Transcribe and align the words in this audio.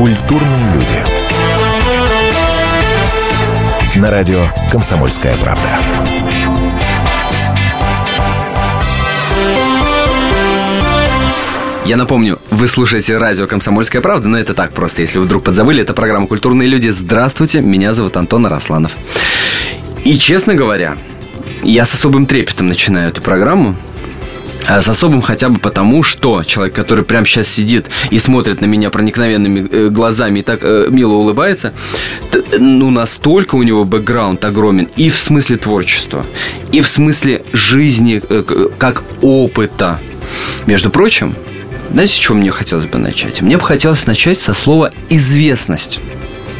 Культурные 0.00 0.72
люди. 0.72 0.94
На 3.96 4.10
радио 4.10 4.38
«Комсомольская 4.72 5.34
правда». 5.36 5.68
Я 11.84 11.98
напомню, 11.98 12.38
вы 12.50 12.66
слушаете 12.66 13.18
радио 13.18 13.46
«Комсомольская 13.46 14.00
правда», 14.00 14.26
но 14.28 14.38
это 14.38 14.54
так 14.54 14.72
просто, 14.72 15.02
если 15.02 15.18
вы 15.18 15.26
вдруг 15.26 15.44
подзабыли. 15.44 15.82
Это 15.82 15.92
программа 15.92 16.26
«Культурные 16.26 16.66
люди». 16.66 16.88
Здравствуйте, 16.88 17.60
меня 17.60 17.92
зовут 17.92 18.16
Антон 18.16 18.46
Арасланов. 18.46 18.92
И, 20.04 20.18
честно 20.18 20.54
говоря, 20.54 20.96
я 21.62 21.84
с 21.84 21.92
особым 21.92 22.24
трепетом 22.24 22.68
начинаю 22.68 23.10
эту 23.10 23.20
программу, 23.20 23.76
с 24.68 24.88
особым 24.88 25.22
хотя 25.22 25.48
бы 25.48 25.58
потому, 25.58 26.02
что 26.02 26.42
человек, 26.44 26.74
который 26.74 27.04
прямо 27.04 27.26
сейчас 27.26 27.48
сидит 27.48 27.86
и 28.10 28.18
смотрит 28.18 28.60
на 28.60 28.66
меня 28.66 28.90
проникновенными 28.90 29.68
э, 29.70 29.88
глазами 29.88 30.40
и 30.40 30.42
так 30.42 30.60
э, 30.62 30.86
мило 30.90 31.14
улыбается, 31.14 31.72
ну, 32.58 32.90
настолько 32.90 33.54
у 33.56 33.62
него 33.62 33.84
бэкграунд 33.84 34.44
огромен 34.44 34.88
и 34.96 35.10
в 35.10 35.18
смысле 35.18 35.56
творчества, 35.56 36.24
и 36.72 36.80
в 36.80 36.88
смысле 36.88 37.42
жизни 37.52 38.22
э, 38.28 38.68
как 38.78 39.02
опыта. 39.22 39.98
Между 40.66 40.90
прочим, 40.90 41.34
знаете, 41.90 42.14
с 42.14 42.16
чего 42.16 42.36
мне 42.36 42.50
хотелось 42.50 42.86
бы 42.86 42.98
начать? 42.98 43.42
Мне 43.42 43.56
бы 43.56 43.64
хотелось 43.64 44.06
начать 44.06 44.40
со 44.40 44.54
слова 44.54 44.90
«известность». 45.08 46.00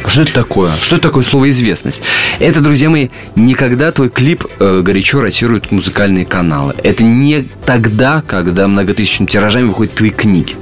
Что 0.05 0.21
это 0.23 0.33
такое? 0.33 0.73
Что 0.81 0.95
это 0.95 1.09
такое 1.09 1.23
слово 1.23 1.49
«известность»? 1.49 2.01
Это, 2.39 2.61
друзья 2.61 2.89
мои, 2.89 3.09
никогда 3.35 3.91
твой 3.91 4.09
клип 4.09 4.45
э, 4.59 4.81
горячо 4.83 5.21
ротируют 5.21 5.71
музыкальные 5.71 6.25
каналы. 6.25 6.73
Это 6.83 7.03
не 7.03 7.47
тогда, 7.65 8.21
когда 8.21 8.67
многотысячными 8.67 9.29
тиражами 9.29 9.67
выходят 9.67 9.93
твои 9.93 10.09
книги. 10.09 10.55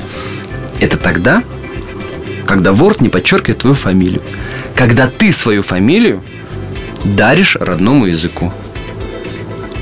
Это 0.79 0.97
тогда, 0.97 1.43
когда 2.45 2.71
Word 2.71 2.97
не 2.99 3.09
подчеркивает 3.09 3.59
твою 3.59 3.75
фамилию. 3.75 4.21
Когда 4.75 5.07
ты 5.07 5.31
свою 5.31 5.63
фамилию 5.63 6.21
даришь 7.03 7.55
родному 7.59 8.05
языку. 8.05 8.53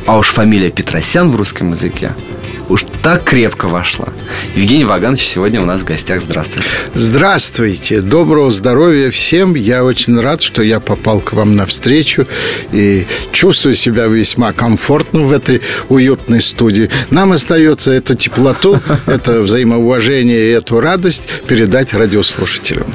А 0.06 0.18
уж 0.18 0.30
фамилия 0.30 0.72
Петросян 0.72 1.30
в 1.30 1.36
русском 1.36 1.72
языке– 1.72 2.12
уж 2.70 2.86
так 3.02 3.24
крепко 3.24 3.68
вошла. 3.68 4.10
Евгений 4.56 4.86
Ваганович 4.86 5.26
сегодня 5.26 5.62
у 5.62 5.66
нас 5.66 5.82
в 5.82 5.86
гостях. 5.86 6.22
Здравствуйте. 6.22 6.68
Здравствуйте. 6.94 8.02
Доброго 8.02 8.52
здоровья 8.52 9.12
всем. 9.12 9.56
Я 9.56 9.84
очень 9.84 10.20
рад, 10.20 10.42
что 10.42 10.62
я 10.62 10.80
попал 10.80 11.20
к 11.20 11.34
вам 11.34 11.56
навстречу 11.56 12.28
и 12.72 13.06
чувствую 13.32 13.76
себя 13.76 14.06
весьма 14.06 14.54
комфортно 14.54 15.22
в 15.22 15.32
этой 15.32 15.62
уютной 15.90 16.42
студии. 16.42 16.90
Нам 17.10 17.32
остается 17.32 17.92
эту 17.92 18.16
теплоту, 18.16 18.80
это 19.06 19.42
взаимоуважение 19.42 20.50
и 20.50 20.52
эту 20.52 20.80
радость 20.80 21.30
передать 21.48 21.94
радиослушателям. 21.94 22.88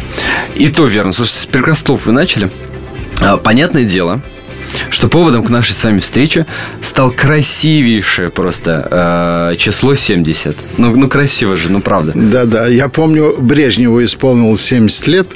И 0.55 0.69
то 0.69 0.87
верно. 0.87 1.13
Слушайте, 1.13 1.41
с 1.41 1.47
прекрасных 1.47 2.07
вы 2.07 2.13
начали. 2.13 2.51
А, 3.21 3.37
понятное 3.37 3.85
дело, 3.85 4.21
что 4.91 5.09
поводом 5.09 5.45
к 5.45 5.51
нашей 5.51 5.73
с 5.73 5.85
вами 5.85 5.99
встрече 5.99 6.47
стал 6.83 7.11
красивейшее 7.11 8.31
просто 8.31 9.51
э, 9.53 9.57
число 9.57 9.95
70. 9.95 10.57
Ну, 10.79 10.95
ну, 10.97 11.09
красиво 11.09 11.57
же, 11.57 11.71
ну, 11.71 11.81
правда. 11.81 12.13
Да-да, 12.15 12.67
я 12.67 12.89
помню, 12.89 13.37
Брежневу 13.39 14.03
исполнилось 14.03 14.63
70 14.63 15.07
лет, 15.07 15.27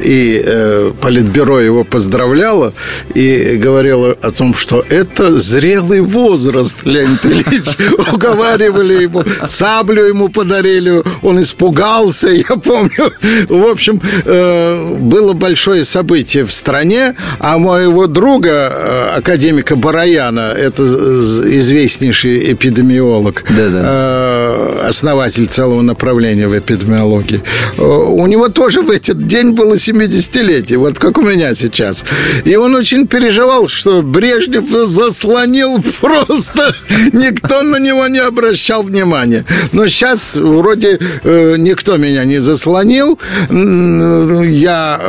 и 0.00 0.42
э, 0.44 0.92
Политбюро 1.00 1.60
его 1.60 1.84
поздравляло 1.84 2.72
и 3.14 3.56
говорило 3.56 4.16
о 4.22 4.30
том, 4.30 4.54
что 4.54 4.84
это 4.88 5.38
зрелый 5.38 6.00
возраст, 6.00 6.76
Леонид 6.84 7.24
Ильич. 7.26 7.76
Уговаривали 8.12 9.02
его, 9.02 9.24
саблю 9.46 10.04
ему 10.04 10.28
подарили, 10.28 11.02
он 11.22 11.40
испугался, 11.40 12.28
я 12.28 12.56
помню. 12.56 13.12
В 13.48 13.66
общем, 13.66 14.00
э, 14.24 14.96
было 14.98 15.32
большое 15.32 15.84
событие 15.84 16.44
в 16.44 16.52
стране, 16.52 17.14
а 17.38 17.58
моего 17.58 18.06
друга 18.06 18.72
академика 19.16 19.76
Бараяна, 19.76 20.52
это 20.56 20.82
известнейший 20.82 22.52
эпидемиолог, 22.52 23.44
Да-да. 23.48 23.82
Э, 23.84 24.86
основатель 24.88 25.46
целого 25.46 25.82
направления 25.82 26.48
в 26.48 26.58
эпидемиологии. 26.58 27.42
Э, 27.78 27.82
у 27.82 28.26
него 28.26 28.48
тоже 28.48 28.82
в 28.82 28.90
этот 28.90 29.26
день 29.26 29.50
было 29.52 29.74
70-летие, 29.74 30.76
вот 30.78 30.98
как 30.98 31.18
у 31.18 31.22
меня 31.22 31.54
сейчас. 31.54 32.04
И 32.44 32.54
он 32.56 32.74
очень 32.74 33.06
переживал, 33.06 33.68
что 33.68 34.02
Брежнев 34.02 34.68
заслонил 34.68 35.82
просто, 36.00 36.74
никто 37.12 37.62
на 37.62 37.78
него 37.78 38.06
не 38.06 38.20
обращал 38.20 38.82
внимания. 38.82 39.44
Но 39.72 39.88
сейчас 39.88 40.36
вроде 40.36 40.98
никто 41.24 41.96
меня 41.96 42.24
не 42.24 42.38
заслонил. 42.38 43.18
Я, 43.50 45.00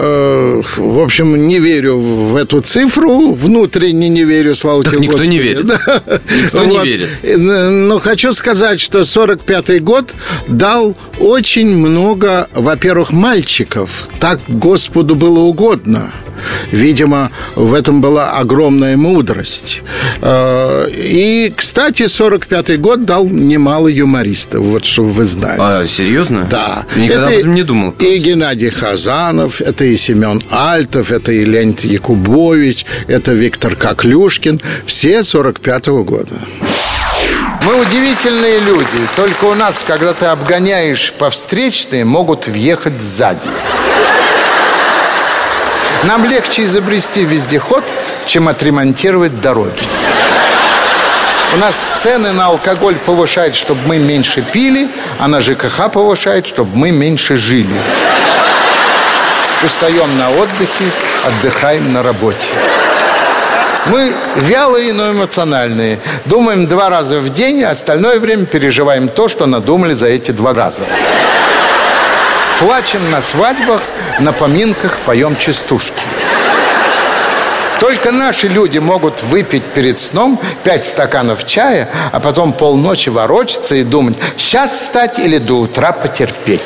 в 0.78 1.00
общем, 1.00 1.48
не 1.48 1.60
верю 1.60 1.98
в 1.98 2.36
эту 2.36 2.62
цифру 2.62 3.34
внутрь 3.34 3.67
внутренне 3.68 4.10
не 4.10 4.24
верю, 4.24 4.56
слава 4.56 4.84
так 4.84 4.94
тебе 4.94 5.04
никто 5.04 5.18
Господи. 5.18 5.32
не 5.32 5.40
верит. 5.40 5.66
Да. 5.68 6.04
Никто 6.44 6.60
вот. 6.64 6.84
не 6.84 6.90
верит. 6.90 7.10
Но 7.38 8.00
хочу 8.00 8.34
сказать, 8.34 8.80
что 8.80 9.02
45-й 9.02 9.80
год 9.80 10.14
дал 10.48 10.96
очень 11.20 11.78
много, 11.78 12.48
во-первых, 12.54 13.12
мальчиков. 13.12 14.08
Так 14.20 14.40
Господу 14.48 15.16
было 15.16 15.40
угодно. 15.40 16.12
Видимо, 16.72 17.32
в 17.56 17.74
этом 17.74 18.02
была 18.02 18.32
огромная 18.32 18.98
мудрость. 18.98 19.82
Э, 20.22 20.88
и, 20.92 21.54
кстати, 21.56 22.04
45-й 22.04 22.78
год 22.78 23.06
дал 23.06 23.28
немало 23.28 23.88
юмористов, 23.88 24.62
вот 24.62 24.86
чтобы 24.86 25.12
вы 25.12 25.24
знали. 25.24 25.58
А, 25.60 25.86
серьезно? 25.88 26.48
Да. 26.50 26.86
Никогда 26.96 27.24
это 27.24 27.32
об 27.32 27.40
этом 27.40 27.56
не 27.56 27.64
думал. 27.64 27.96
И 28.00 28.18
Геннадий 28.18 28.70
Хазанов, 28.70 29.62
это 29.62 29.86
и 29.86 29.96
Семен 29.96 30.42
Альтов, 30.52 31.12
это 31.12 31.32
и 31.32 31.46
Леонид 31.46 31.82
Якубович, 31.86 32.86
это 33.08 33.34
Виктор 33.34 33.76
Коклюшкин. 33.76 34.62
Все 34.86 35.20
45-го 35.20 36.04
года. 36.04 36.36
Мы 37.64 37.82
удивительные 37.82 38.60
люди. 38.60 38.86
Только 39.16 39.46
у 39.46 39.54
нас, 39.54 39.84
когда 39.86 40.14
ты 40.14 40.28
обгоняешь 40.28 41.12
по 41.18 41.30
встречной, 41.30 42.06
могут 42.06 42.48
въехать 42.48 43.02
сзади. 43.02 43.40
Нам 46.04 46.26
легче 46.26 46.64
изобрести 46.64 47.24
вездеход, 47.26 47.84
чем 48.26 48.48
отремонтировать 48.48 49.42
дороги. 49.42 49.84
У 51.56 51.58
нас 51.58 51.88
цены 52.00 52.34
на 52.34 52.48
алкоголь 52.48 52.96
повышают, 52.96 53.56
чтобы 53.56 53.82
мы 53.86 53.98
меньше 53.98 54.42
пили, 54.42 54.90
а 55.18 55.28
на 55.28 55.42
ЖКХ 55.42 55.90
повышают, 55.92 56.46
чтобы 56.46 56.76
мы 56.76 56.92
меньше 56.92 57.36
жили. 57.36 57.76
Устаем 59.64 60.18
на 60.18 60.30
отдыхе, 60.30 60.86
отдыхаем 61.26 61.94
на 61.94 62.04
работе. 62.04 62.48
Мы 63.88 64.14
вялые, 64.36 64.94
но 64.94 65.12
эмоциональные. 65.12 66.00
Думаем 66.26 66.68
два 66.68 66.90
раза 66.90 67.20
в 67.20 67.30
день, 67.30 67.64
а 67.64 67.72
остальное 67.72 68.20
время 68.20 68.46
переживаем 68.46 69.08
то, 69.08 69.30
что 69.30 69.46
надумали 69.46 69.94
за 69.94 70.08
эти 70.08 70.32
два 70.32 70.54
раза. 70.54 70.82
Плачем 72.60 73.12
на 73.12 73.22
свадьбах, 73.22 73.82
на 74.20 74.34
поминках 74.34 74.98
поем 75.02 75.38
частушки. 75.38 76.02
Только 77.80 78.12
наши 78.12 78.48
люди 78.48 78.80
могут 78.80 79.22
выпить 79.22 79.64
перед 79.64 80.00
сном 80.00 80.40
пять 80.64 80.84
стаканов 80.84 81.46
чая, 81.46 81.88
а 82.12 82.20
потом 82.20 82.54
полночи 82.54 83.10
ворочаться 83.10 83.76
и 83.76 83.84
думать, 83.84 84.18
сейчас 84.38 84.72
встать 84.72 85.20
или 85.20 85.38
до 85.38 85.60
утра 85.60 85.92
потерпеть. 85.92 86.64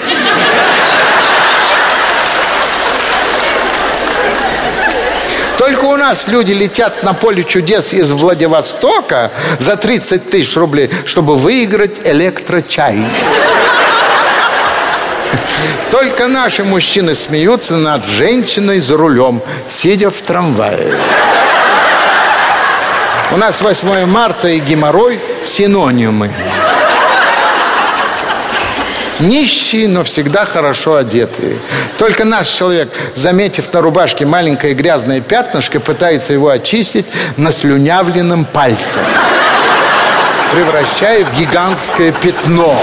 Только 5.57 5.85
у 5.85 5.97
нас 5.97 6.29
люди 6.29 6.53
летят 6.53 7.03
на 7.03 7.13
поле 7.13 7.43
чудес 7.43 7.91
из 7.91 8.11
Владивостока 8.11 9.29
за 9.59 9.75
30 9.75 10.29
тысяч 10.29 10.55
рублей, 10.55 10.89
чтобы 11.05 11.35
выиграть 11.35 12.07
электрочай. 12.07 13.03
Только 15.89 16.27
наши 16.27 16.63
мужчины 16.63 17.15
смеются 17.15 17.75
над 17.75 18.05
женщиной 18.05 18.79
за 18.79 18.97
рулем, 18.97 19.41
сидя 19.67 20.09
в 20.09 20.21
трамвае. 20.21 20.95
У 23.31 23.37
нас 23.37 23.61
8 23.61 24.05
марта 24.05 24.49
и 24.49 24.59
геморрой 24.59 25.19
синонимы. 25.43 26.29
Нищие, 29.19 29.87
но 29.87 30.03
всегда 30.03 30.45
хорошо 30.45 30.95
одетые. 30.95 31.57
Только 31.97 32.25
наш 32.25 32.47
человек, 32.47 32.89
заметив 33.15 33.71
на 33.71 33.81
рубашке 33.81 34.25
маленькое 34.25 34.73
грязное 34.73 35.21
пятнышко, 35.21 35.79
пытается 35.79 36.33
его 36.33 36.49
очистить 36.49 37.05
наслюнявленным 37.37 38.45
пальцем, 38.45 39.03
превращая 40.53 41.23
в 41.23 41.37
гигантское 41.37 42.11
пятно. 42.11 42.75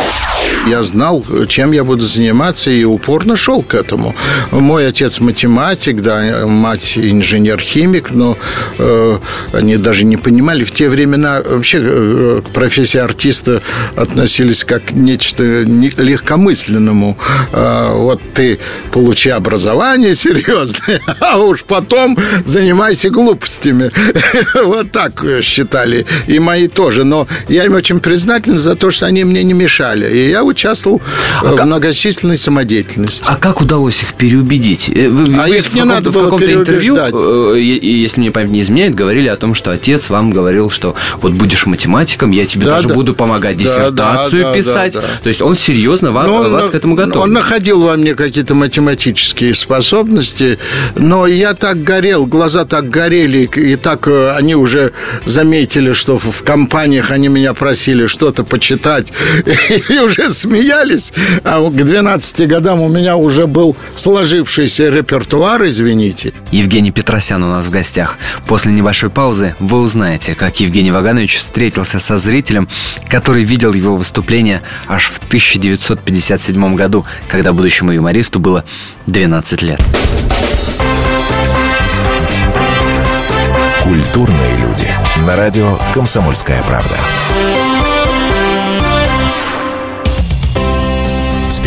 Я 0.69 0.82
знал, 0.82 1.25
чем 1.49 1.73
я 1.73 1.82
буду 1.82 2.05
заниматься, 2.05 2.70
и 2.70 2.85
упорно 2.85 3.37
шел 3.37 3.62
к 3.62 3.75
этому. 3.75 4.15
Мой 4.50 4.87
отец 4.87 5.19
математик, 5.19 6.03
да, 6.03 6.47
мать 6.47 6.99
инженер-химик, 6.99 8.11
но 8.11 8.37
э, 8.79 9.19
они 9.55 9.79
даже 9.79 10.05
не 10.05 10.19
понимали. 10.19 10.65
В 10.65 10.73
те 10.73 10.91
времена 10.91 11.41
вообще 11.43 11.79
э, 11.81 12.43
к 12.47 12.50
профессии 12.50 12.99
артиста 12.99 13.62
относились 13.97 14.65
как 14.65 14.85
к 14.87 14.93
нечто 14.93 15.43
легкомысленному. 15.43 17.17
Э, 17.53 17.94
вот 17.94 18.21
ты 18.35 18.59
получи 18.93 19.31
образование 19.31 20.14
серьезное, 20.14 21.00
а 21.21 21.38
уж 21.38 21.64
потом 21.64 22.19
занимайся 22.44 23.09
глупостями. 23.09 23.91
Вот 24.64 24.93
так 24.93 25.25
считали. 25.43 26.05
И 26.26 26.38
мои 26.38 26.69
тоже. 26.69 27.05
Но 27.05 27.26
я 27.49 27.64
им 27.64 27.75
очень 27.75 28.00
признателен 28.00 28.59
за 28.59 28.75
то, 28.75 28.91
что 28.91 29.06
они 29.06 29.25
мне 29.25 29.43
не 29.44 29.55
мешали. 29.55 30.09
И 30.12 30.31
я 30.31 30.43
участвовал 30.59 31.01
а 31.41 31.53
в 31.53 31.57
как... 31.57 31.67
многочисленной 31.67 32.37
самодеятельности. 32.37 33.25
А 33.27 33.37
как 33.37 33.61
удалось 33.61 34.03
их 34.03 34.15
переубедить? 34.15 34.89
Э, 34.89 35.09
вы, 35.09 35.35
а 35.37 35.47
вы 35.47 35.59
их 35.59 35.73
не 35.73 35.85
надо 35.85 36.11
было 36.11 36.23
в 36.23 36.25
каком-то 36.25 36.53
интервью, 36.53 36.97
э, 36.97 37.61
если 37.61 38.21
мне 38.21 38.33
память 38.33 38.51
не 38.51 38.61
изменяет, 38.61 38.95
говорили 38.95 39.29
о 39.29 39.37
том, 39.37 39.55
что 39.55 39.71
отец 39.71 40.11
вам 40.11 40.31
говорил, 40.31 40.71
что 40.71 40.97
вот 41.23 41.33
будешь 41.33 41.67
математиком, 41.67 42.33
я 42.33 42.45
тебе 42.45 42.67
да, 42.67 42.77
даже 42.77 42.89
да. 42.89 42.95
буду 42.95 43.15
помогать 43.15 43.57
диссертацию 43.57 44.43
да, 44.43 44.51
да, 44.51 44.57
писать. 44.57 44.93
Да, 44.95 45.01
да. 45.03 45.07
То 45.23 45.29
есть 45.29 45.41
он 45.41 45.57
серьезно 45.57 46.11
вам, 46.11 46.31
он, 46.31 46.51
вас 46.51 46.71
к 46.71 46.75
этому 46.75 46.95
готов. 46.97 47.23
Он 47.23 47.33
находил 47.33 47.83
во 47.83 47.97
мне 47.97 48.15
какие-то 48.15 48.55
математические 48.55 49.55
способности, 49.55 50.59
но 50.97 51.27
я 51.27 51.55
так 51.55 51.83
горел, 51.83 52.27
глаза 52.27 52.65
так 52.65 52.91
горели, 52.91 53.49
и 53.55 53.77
так 53.77 54.09
э, 54.09 54.33
они 54.33 54.57
уже 54.57 54.93
заметили, 55.25 55.93
что 55.93 56.19
в 56.19 56.43
компаниях 56.43 57.11
они 57.13 57.29
меня 57.29 57.55
просили 57.55 58.07
что-то 58.07 58.43
почитать, 58.45 59.13
и 59.89 59.99
уже 59.99 60.31
смеялись. 60.38 61.12
А 61.44 61.61
к 61.69 61.75
12 61.75 62.49
годам 62.49 62.81
у 62.81 62.88
меня 62.88 63.17
уже 63.17 63.46
был 63.46 63.76
сложившийся 63.96 64.88
репертуар, 64.88 65.67
извините. 65.67 66.32
Евгений 66.50 66.90
Петросян 66.90 67.43
у 67.43 67.49
нас 67.49 67.67
в 67.67 67.70
гостях. 67.70 68.19
После 68.46 68.73
небольшой 68.73 69.11
паузы 69.11 69.55
вы 69.58 69.81
узнаете, 69.81 70.35
как 70.35 70.61
Евгений 70.61 70.90
Ваганович 70.90 71.38
встретился 71.38 71.99
со 71.99 72.19
зрителем, 72.19 72.69
который 73.08 73.44
видел 73.44 73.73
его 73.73 73.96
выступление 73.96 74.62
аж 74.87 75.08
в 75.11 75.19
1957 75.19 76.75
году, 76.75 77.05
когда 77.29 77.52
будущему 77.52 77.93
юмористу 77.93 78.38
было 78.38 78.64
12 79.06 79.62
лет. 79.62 79.81
Культурные 83.82 84.56
люди. 84.58 84.88
На 85.26 85.37
радио 85.37 85.79
«Комсомольская 85.94 86.62
правда». 86.62 86.96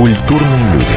Культурные 0.00 0.72
люди. 0.72 0.94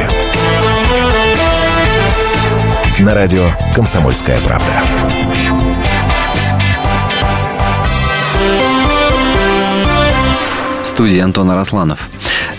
На 3.00 3.12
радио 3.12 3.50
«Комсомольская 3.74 4.40
правда». 4.40 4.64
студии 10.86 11.18
Антон 11.18 11.50
Арасланов. 11.50 12.08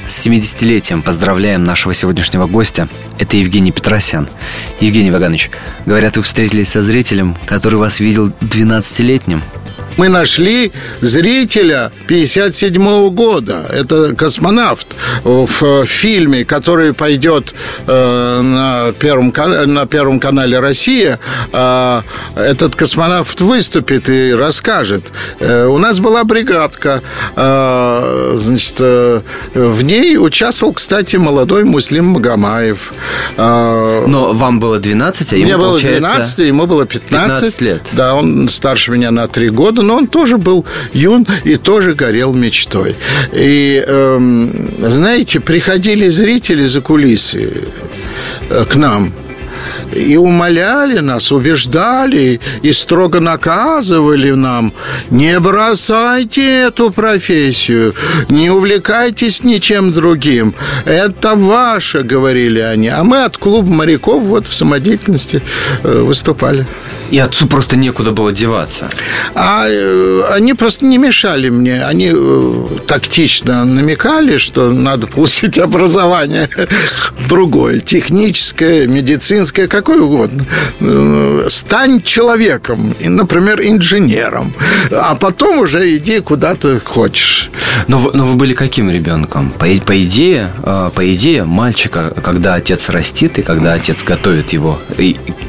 С 0.06 0.28
70-летием 0.28 1.02
поздравляем 1.02 1.64
нашего 1.64 1.96
сегодняшнего 1.96 2.46
гостя. 2.46 2.88
Это 3.18 3.38
Евгений 3.38 3.72
Петросян. 3.72 4.30
Евгений 4.80 5.10
Ваганович, 5.10 5.50
говорят, 5.88 6.16
вы 6.16 6.22
встретились 6.22 6.70
со 6.70 6.84
зрителем, 6.84 7.36
который 7.48 7.80
вас 7.80 8.00
видел 8.00 8.28
12-летним 8.42 9.42
мы 9.98 10.10
нашли 10.10 10.72
зрителя 11.02 11.92
57 12.08 13.10
года. 13.10 13.66
Это 13.72 14.14
космонавт 14.16 14.88
в 15.24 15.86
фильме, 15.86 16.44
который 16.46 16.94
пойдет 16.94 17.54
э, 17.88 18.42
на, 18.42 18.92
первом, 18.94 19.34
на 19.74 19.86
Первом 19.86 20.20
канале 20.20 20.60
«Россия». 20.60 21.20
Э, 21.54 22.02
этот 22.36 22.76
космонавт 22.76 23.40
выступит 23.42 24.10
и 24.10 24.34
расскажет. 24.34 25.12
Э, 25.40 25.66
у 25.66 25.78
нас 25.78 26.00
была 26.00 26.24
бригадка. 26.24 27.02
Значит, 27.36 28.80
в 28.80 29.82
ней 29.82 30.18
участвовал, 30.18 30.74
кстати, 30.74 31.16
молодой 31.16 31.64
Муслим 31.64 32.06
Магомаев. 32.08 32.94
Но 33.38 34.32
вам 34.34 34.60
было 34.60 34.80
12, 34.80 35.34
а 35.34 35.36
ему, 35.36 35.46
Мне 35.46 35.58
было 35.58 35.80
12, 35.80 36.40
ему 36.40 36.66
было 36.66 36.86
15. 36.86 37.26
15 37.26 37.62
лет. 37.62 37.82
Да, 37.94 38.16
он 38.16 38.50
старше 38.50 38.92
меня 38.92 39.12
на 39.12 39.28
3 39.28 39.50
года 39.50 39.82
но 39.86 39.98
он 39.98 40.08
тоже 40.08 40.38
был 40.38 40.66
юн 40.94 41.28
и 41.44 41.56
тоже 41.56 41.94
горел 41.94 42.34
мечтой. 42.34 42.96
И, 43.34 43.84
эм, 43.86 44.70
знаете, 44.80 45.40
приходили 45.40 46.10
зрители 46.10 46.66
за 46.66 46.82
кулисы 46.82 47.52
э, 48.50 48.66
к 48.70 48.76
нам– 48.76 49.14
и 49.94 50.16
умоляли 50.18 51.00
нас, 51.00 51.32
убеждали 51.32 52.40
и 52.62 52.72
строго 52.72 53.20
наказывали 53.20 54.32
нам, 54.32 54.74
не 55.10 55.40
бросайте 55.40 56.68
эту 56.68 56.92
профессию, 56.92 57.96
не 58.30 58.50
увлекайтесь 58.50 59.44
ничем 59.44 59.94
другим. 59.94 60.56
Это 60.86 61.36
ваше, 61.36 62.04
говорили 62.04 62.60
они. 62.60 62.88
А 62.90 63.04
мы 63.04 63.24
от 63.24 63.38
клуба 63.38 63.72
моряков 63.72 64.24
вот 64.24 64.48
в 64.48 64.54
самодеятельности 64.54 65.42
э, 65.84 66.02
выступали. 66.02 66.66
И 67.12 67.20
отцу 67.20 67.48
просто 67.48 67.78
некуда 67.78 68.12
было 68.12 68.32
деваться. 68.32 68.90
А 69.36 69.68
э, 69.68 70.24
они 70.32 70.54
просто 70.54 70.86
не 70.86 70.98
мешали 70.98 71.50
мне. 71.50 71.86
Они 71.86 72.12
э, 72.14 72.68
тактично 72.88 73.64
намекали, 73.64 74.38
что 74.38 74.72
надо 74.72 75.08
получить 75.08 75.58
образование 75.60 76.50
другое, 77.30 77.80
техническое, 77.80 78.88
медицинское, 78.88 79.55
какое 79.68 80.02
угодно. 80.02 80.46
Э, 80.80 81.48
стань 81.50 82.02
человеком, 82.02 82.94
например, 83.00 83.62
инженером, 83.62 84.54
а 84.92 85.16
потом 85.16 85.60
уже 85.60 85.96
иди 85.96 86.20
куда 86.20 86.56
ты 86.56 86.80
хочешь. 86.80 87.50
Но 87.88 88.12
но 88.14 88.26
вы 88.26 88.36
были 88.36 88.54
каким 88.54 88.90
ребенком? 88.90 89.52
По, 89.52 89.66
по 89.86 90.04
идее, 90.04 90.52
по 90.64 91.14
идее, 91.14 91.44
мальчика, 91.44 92.14
когда 92.24 92.56
отец 92.56 92.90
растит 92.90 93.40
и 93.40 93.42
когда 93.42 93.74
отец 93.74 94.04
готовит 94.04 94.54
его 94.54 94.80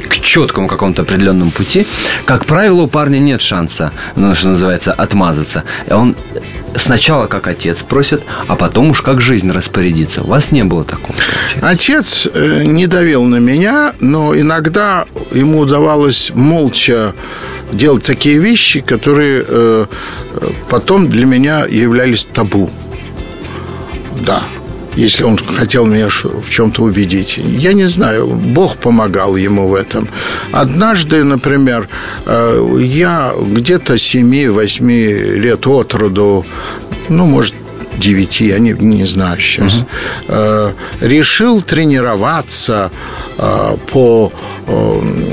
к 0.08 0.14
четкому 0.16 0.68
какому-то 0.68 1.02
определенному 1.02 1.50
пути, 1.50 1.86
как 2.24 2.46
правило, 2.46 2.82
у 2.82 2.86
парня 2.86 3.18
нет 3.18 3.40
шанса, 3.40 3.92
ну, 4.14 4.34
что 4.34 4.48
называется, 4.48 4.92
отмазаться. 4.92 5.64
Он 5.90 6.16
сначала 6.78 7.26
как 7.26 7.46
отец 7.46 7.82
просит, 7.82 8.22
а 8.48 8.56
потом 8.56 8.90
уж 8.90 9.02
как 9.02 9.20
жизнь 9.20 9.50
распорядится. 9.50 10.22
У 10.22 10.26
вас 10.26 10.52
не 10.52 10.64
было 10.64 10.84
такого? 10.84 11.16
Получается? 11.16 11.68
Отец 11.68 12.28
э, 12.32 12.62
не 12.64 12.86
давил 12.86 13.24
на 13.24 13.36
меня, 13.36 13.94
но 14.00 14.38
иногда 14.38 15.06
ему 15.32 15.60
удавалось 15.60 16.30
молча 16.34 17.14
делать 17.72 18.04
такие 18.04 18.38
вещи, 18.38 18.80
которые 18.80 19.44
э, 19.46 19.86
потом 20.68 21.08
для 21.08 21.26
меня 21.26 21.66
являлись 21.66 22.26
табу. 22.26 22.70
Да 24.24 24.42
если 24.96 25.24
он 25.24 25.38
хотел 25.38 25.86
меня 25.86 26.08
в 26.08 26.50
чем-то 26.50 26.82
убедить. 26.82 27.36
Я 27.36 27.74
не 27.74 27.88
знаю, 27.88 28.26
Бог 28.26 28.76
помогал 28.76 29.36
ему 29.36 29.68
в 29.68 29.74
этом. 29.74 30.08
Однажды, 30.52 31.22
например, 31.22 31.88
э, 32.24 32.78
я 32.80 33.32
где-то 33.38 33.94
7-8 33.94 35.38
лет 35.38 35.66
от 35.66 35.94
роду, 35.94 36.44
ну, 37.08 37.26
может, 37.26 37.54
9, 37.98 38.40
я 38.40 38.58
не, 38.58 38.72
не 38.72 39.04
знаю 39.06 39.40
сейчас, 39.40 39.76
угу. 39.76 40.74
решил 41.00 41.62
тренироваться 41.62 42.90
э, 43.38 43.76
по 43.92 44.32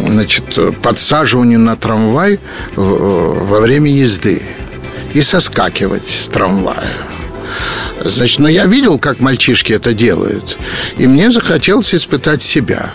значит, 0.07 0.59
подсаживанию 0.81 1.59
на 1.59 1.75
трамвай 1.75 2.39
во 2.75 3.59
время 3.59 3.91
езды 3.91 4.43
и 5.13 5.21
соскакивать 5.21 6.07
с 6.07 6.29
трамвая. 6.29 6.91
Значит, 8.05 8.39
но 8.39 8.49
я 8.49 8.65
видел, 8.65 8.99
как 8.99 9.19
мальчишки 9.19 9.73
это 9.73 9.93
делают. 9.93 10.57
И 10.97 11.07
мне 11.07 11.31
захотелось 11.31 11.93
испытать 11.95 12.41
себя. 12.41 12.91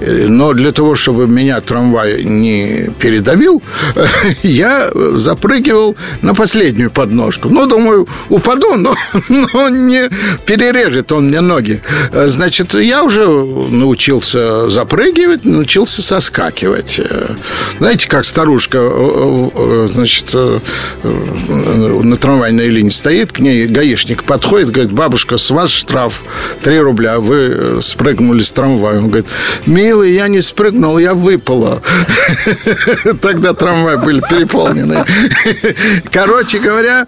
Э, 0.00 0.26
но 0.28 0.52
для 0.54 0.72
того, 0.72 0.94
чтобы 0.94 1.26
меня 1.26 1.60
трамвай 1.60 2.24
не 2.24 2.90
передавил, 2.98 3.62
я 4.42 4.90
запрыгивал 5.14 5.96
на 6.22 6.34
последнюю 6.34 6.90
подножку. 6.90 7.50
Ну, 7.50 7.66
думаю, 7.66 8.08
упаду, 8.28 8.76
но, 8.76 8.94
но 9.28 9.68
не 9.68 10.08
перережет 10.46 11.12
он 11.12 11.28
мне 11.28 11.40
ноги. 11.40 11.82
Э, 12.12 12.26
значит, 12.28 12.74
я 12.74 13.04
уже 13.04 13.26
научился 13.26 14.70
запрыгивать, 14.70 15.44
научился 15.44 16.00
соскакивать. 16.00 16.98
Э, 16.98 17.34
знаете, 17.78 18.08
как 18.08 18.24
старушка, 18.24 18.90
значит, 19.92 20.32
на 21.02 22.16
трамвайной 22.16 22.68
линии 22.68 22.90
стоит, 22.90 23.32
к 23.32 23.40
ней 23.40 23.66
гаишник 23.66 24.24
подходит, 24.24 24.45
говорит, 24.50 24.92
бабушка, 24.92 25.38
с 25.38 25.50
вас 25.50 25.70
штраф 25.70 26.22
3 26.62 26.80
рубля, 26.80 27.20
вы 27.20 27.36
э, 27.36 27.78
спрыгнули 27.82 28.42
с 28.42 28.52
трамвая. 28.52 28.98
Он 28.98 29.08
говорит, 29.08 29.26
милый, 29.66 30.14
я 30.14 30.28
не 30.28 30.40
спрыгнул, 30.40 30.98
я 30.98 31.14
выпала. 31.14 31.82
Тогда 33.20 33.52
трамваи 33.52 33.96
были 33.96 34.20
переполнены. 34.20 35.04
Короче 36.12 36.58
говоря, 36.58 37.06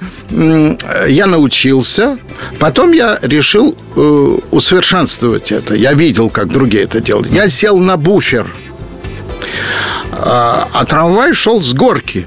я 1.08 1.26
научился, 1.26 2.18
потом 2.58 2.92
я 2.92 3.18
решил 3.22 3.76
э, 3.96 4.38
усовершенствовать 4.50 5.52
это. 5.52 5.74
Я 5.74 5.92
видел, 5.92 6.30
как 6.30 6.48
другие 6.48 6.84
это 6.84 7.00
делают. 7.00 7.30
Я 7.30 7.48
сел 7.48 7.78
на 7.78 7.96
буфер, 7.96 8.52
а, 10.12 10.68
а 10.72 10.84
трамвай 10.84 11.32
шел 11.32 11.62
с 11.62 11.72
горки. 11.72 12.26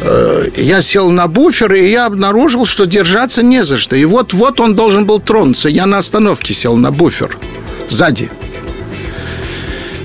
Э, 0.00 0.48
я 0.56 0.80
сел 0.80 1.10
на 1.10 1.26
буфер, 1.26 1.74
и 1.74 1.90
я 1.90 2.06
обнаружил, 2.06 2.66
что 2.66 2.86
держаться 2.86 3.42
не 3.42 3.64
за 3.64 3.78
что. 3.78 3.96
И 3.96 4.04
вот-вот 4.04 4.60
он 4.60 4.74
должен 4.74 5.06
был 5.06 5.20
тронуться. 5.20 5.68
Я 5.68 5.86
на 5.86 5.98
остановке 5.98 6.54
сел 6.54 6.76
на 6.76 6.90
буфер 6.90 7.36
сзади. 7.88 8.30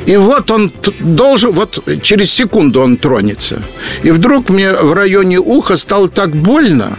И 0.06 0.18
вот 0.18 0.50
он 0.50 0.72
должен, 1.00 1.52
вот 1.52 1.84
через 2.02 2.32
секунду 2.32 2.82
он 2.82 2.98
тронется. 2.98 3.62
И 4.04 4.12
вдруг 4.12 4.50
мне 4.50 4.74
в 4.74 4.94
районе 4.94 5.40
уха 5.40 5.78
стало 5.78 6.10
так 6.10 6.36
больно. 6.36 6.98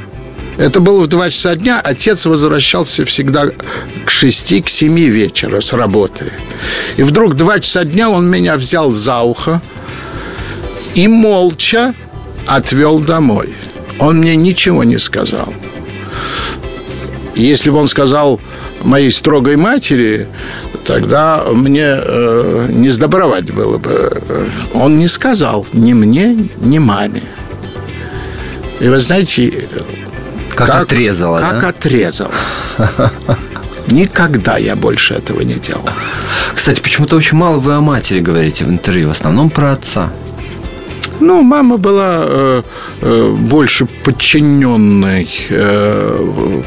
Это 0.59 0.81
было 0.81 1.03
в 1.03 1.09
2 1.09 1.31
часа 1.31 1.57
дня. 1.57 1.81
Отец 1.81 2.27
возвращался 2.27 3.05
всегда 3.05 3.47
к 4.05 4.11
6, 4.11 4.65
к 4.65 4.69
7 4.69 4.99
вечера 4.99 5.61
с 5.61 5.73
работы. 5.73 6.27
И 6.97 7.03
вдруг 7.03 7.35
2 7.35 7.61
часа 7.61 7.85
дня 7.85 8.09
он 8.11 8.31
меня 8.31 8.57
взял 8.57 8.93
за 8.93 9.21
ухо 9.21 9.61
и 10.95 11.09
молча 11.09 11.95
отвел 12.47 13.01
домой. 13.01 13.55
Он 13.99 14.19
мне 14.19 14.37
ничего 14.37 14.85
не 14.85 14.99
сказал. 14.99 15.53
Если 17.35 17.71
бы 17.71 17.79
он 17.79 17.89
сказал 17.89 18.41
моей 18.83 19.11
строгой 19.11 19.57
матери, 19.57 20.29
тогда 20.85 21.45
мне 21.53 21.87
э, 21.87 22.67
не 22.71 22.91
сдобровать 22.91 23.51
было 23.53 23.79
бы. 23.79 24.23
Он 24.75 24.99
не 24.99 25.09
сказал 25.09 25.67
ни 25.73 25.93
мне, 25.93 26.49
ни 26.59 26.79
маме. 26.79 27.23
И 28.81 28.89
вы 28.89 29.01
знаете... 29.01 29.69
Как, 30.55 30.67
как 30.67 30.83
отрезало, 30.83 31.39
Как 31.39 31.61
да? 31.61 31.69
отрезало. 31.69 32.33
Никогда 33.87 34.59
я 34.59 34.77
больше 34.77 35.15
этого 35.15 35.41
не 35.41 35.55
делал. 35.55 35.89
Кстати, 36.55 36.81
почему-то 36.81 37.17
очень 37.17 37.39
мало 37.39 37.59
вы 37.59 37.73
о 37.75 37.81
матери 37.81 38.21
говорите 38.21 38.65
в 38.65 38.69
интервью, 38.69 39.09
в 39.09 39.13
основном 39.13 39.49
про 39.49 39.73
отца. 39.73 40.11
Ну, 41.23 41.43
мама 41.43 41.77
была 41.77 42.25
э, 42.25 42.63
э, 43.01 43.37
больше 43.39 43.87
подчиненной 43.87 45.29
э, 45.51 46.63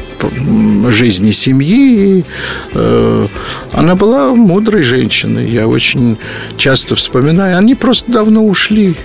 жизни 0.88 1.30
семьи. 1.30 2.24
Э, 2.72 3.26
она 3.72 3.94
была 3.94 4.34
мудрой 4.34 4.82
женщиной. 4.82 5.50
Я 5.50 5.68
очень 5.68 6.16
часто 6.56 6.94
вспоминаю. 6.94 7.58
Они 7.58 7.74
просто 7.74 8.10
давно 8.10 8.46
ушли. 8.46 8.96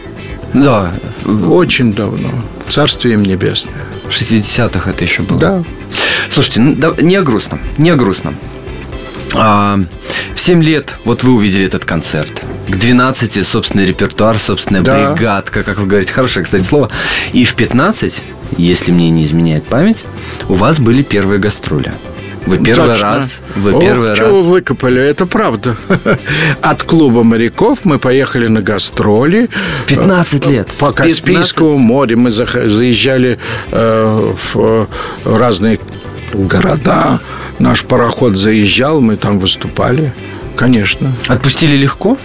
Да. 0.54 0.94
Очень 1.26 1.94
давно. 1.94 2.30
Царствие 2.70 3.16
им 3.16 3.24
небесное. 3.24 3.84
В 4.08 4.10
60-х 4.10 4.90
это 4.90 5.04
еще 5.04 5.22
было. 5.22 5.40
Да. 5.40 5.64
Слушайте, 6.30 6.62
ну, 6.62 6.96
не 7.02 7.18
о 7.18 7.24
грустном, 7.24 7.60
не 7.78 7.90
о 7.90 7.98
грустном. 7.98 8.36
А, 9.34 9.80
в 10.34 10.40
7 10.40 10.64
лет 10.64 10.96
вот 11.04 11.24
вы 11.24 11.34
увидели 11.34 11.66
этот 11.66 11.84
концерт. 11.84 12.42
К 12.72 12.78
12 12.78 13.46
собственный 13.46 13.86
репертуар, 13.86 14.40
собственная 14.40 14.82
да. 14.82 15.14
бригадка, 15.14 15.64
как 15.64 15.78
вы 15.78 15.88
говорите. 15.88 16.14
Хорошее, 16.14 16.46
кстати, 16.46 16.64
слово. 16.64 16.90
И 17.34 17.44
в 17.44 17.54
15, 17.56 18.22
если 18.58 18.92
мне 18.92 19.10
не 19.10 19.26
изменяет 19.26 19.66
память, 19.66 20.06
у 20.48 20.54
вас 20.54 20.80
были 20.80 21.04
первые 21.04 21.40
гастроли. 21.40 21.92
Вы 22.46 22.58
первый 22.58 22.90
Точно. 22.90 23.04
раз, 23.04 23.40
вы 23.56 23.74
О, 23.74 23.80
первый 23.80 24.14
раз. 24.16 24.32
вы 24.32 24.42
выкопали, 24.42 25.02
это 25.02 25.28
правда. 25.28 25.78
От 26.62 26.84
клуба 26.84 27.24
моряков 27.24 27.86
мы 27.86 28.00
поехали 28.00 28.48
на 28.48 28.62
гастроли. 28.62 29.50
15 29.86 30.48
лет. 30.48 30.68
По 30.80 30.92
Каспийскому 30.92 31.74
15... 31.74 31.88
морю 31.88 32.18
мы 32.18 32.32
заезжали 32.32 33.38
э, 33.72 34.34
в 34.54 34.88
разные 35.26 35.80
города 36.34 37.20
наш 37.62 37.84
пароход 37.84 38.38
заезжал, 38.38 39.02
мы 39.02 39.16
там 39.16 39.40
выступали. 39.40 40.14
Конечно. 40.62 41.12
Отпустили 41.28 41.76
легко? 41.76 42.20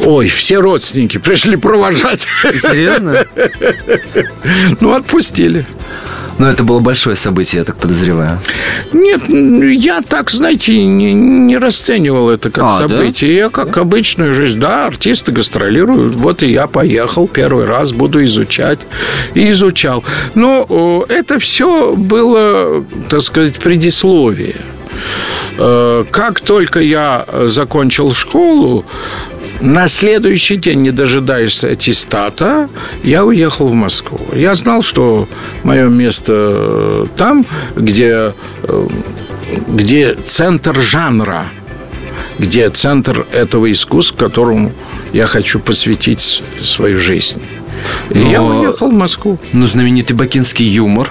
Ой, 0.00 0.28
все 0.28 0.58
родственники 0.58 1.16
пришли 1.16 1.56
провожать. 1.56 2.26
Серьезно? 2.42 3.24
Ну, 4.80 4.92
отпустили. 4.92 5.66
Но 6.38 6.48
это 6.48 6.62
было 6.62 6.78
большое 6.78 7.16
событие, 7.16 7.60
я 7.60 7.64
так 7.64 7.76
подозреваю. 7.76 8.38
Нет, 8.92 9.22
я 9.28 10.02
так, 10.02 10.30
знаете, 10.30 10.84
не, 10.84 11.14
не 11.14 11.56
расценивал 11.56 12.30
это 12.30 12.50
как 12.50 12.64
а, 12.64 12.78
событие. 12.82 13.30
Да? 13.30 13.36
Я 13.44 13.48
как 13.48 13.74
да? 13.74 13.80
обычную 13.80 14.34
жизнь. 14.34 14.60
Да, 14.60 14.86
артисты 14.86 15.32
гастролируют. 15.32 16.16
Вот 16.16 16.42
и 16.42 16.52
я 16.52 16.66
поехал 16.66 17.26
первый 17.28 17.64
раз, 17.64 17.92
буду 17.92 18.22
изучать. 18.26 18.80
И 19.34 19.50
изучал. 19.50 20.04
Но 20.34 21.06
это 21.08 21.38
все 21.38 21.94
было, 21.96 22.84
так 23.08 23.22
сказать, 23.22 23.56
предисловие. 23.56 24.56
Э, 25.58 26.04
как 26.10 26.40
только 26.40 26.80
я 26.80 27.26
закончил 27.46 28.14
школу, 28.14 28.84
на 29.60 29.88
следующий 29.88 30.56
день, 30.56 30.82
не 30.82 30.92
дожидаясь 30.92 31.64
аттестата, 31.64 32.68
я 33.02 33.24
уехал 33.24 33.66
в 33.66 33.74
Москву. 33.74 34.20
Я 34.32 34.54
знал, 34.54 34.82
что 34.82 35.28
мое 35.64 35.88
место 35.88 36.32
э, 36.36 37.06
там, 37.16 37.44
где, 37.74 38.34
э, 38.62 38.86
где 39.66 40.14
центр 40.14 40.80
жанра, 40.80 41.46
где 42.38 42.70
центр 42.70 43.26
этого 43.32 43.70
искусства, 43.72 44.26
которому 44.28 44.72
я 45.12 45.26
хочу 45.26 45.58
посвятить 45.58 46.42
свою 46.62 47.00
жизнь. 47.00 47.42
И 48.10 48.18
Но... 48.18 48.30
я 48.30 48.42
уехал 48.42 48.90
в 48.90 48.94
Москву. 48.94 49.38
Ну, 49.52 49.66
знаменитый 49.66 50.16
бакинский 50.16 50.66
юмор. 50.66 51.10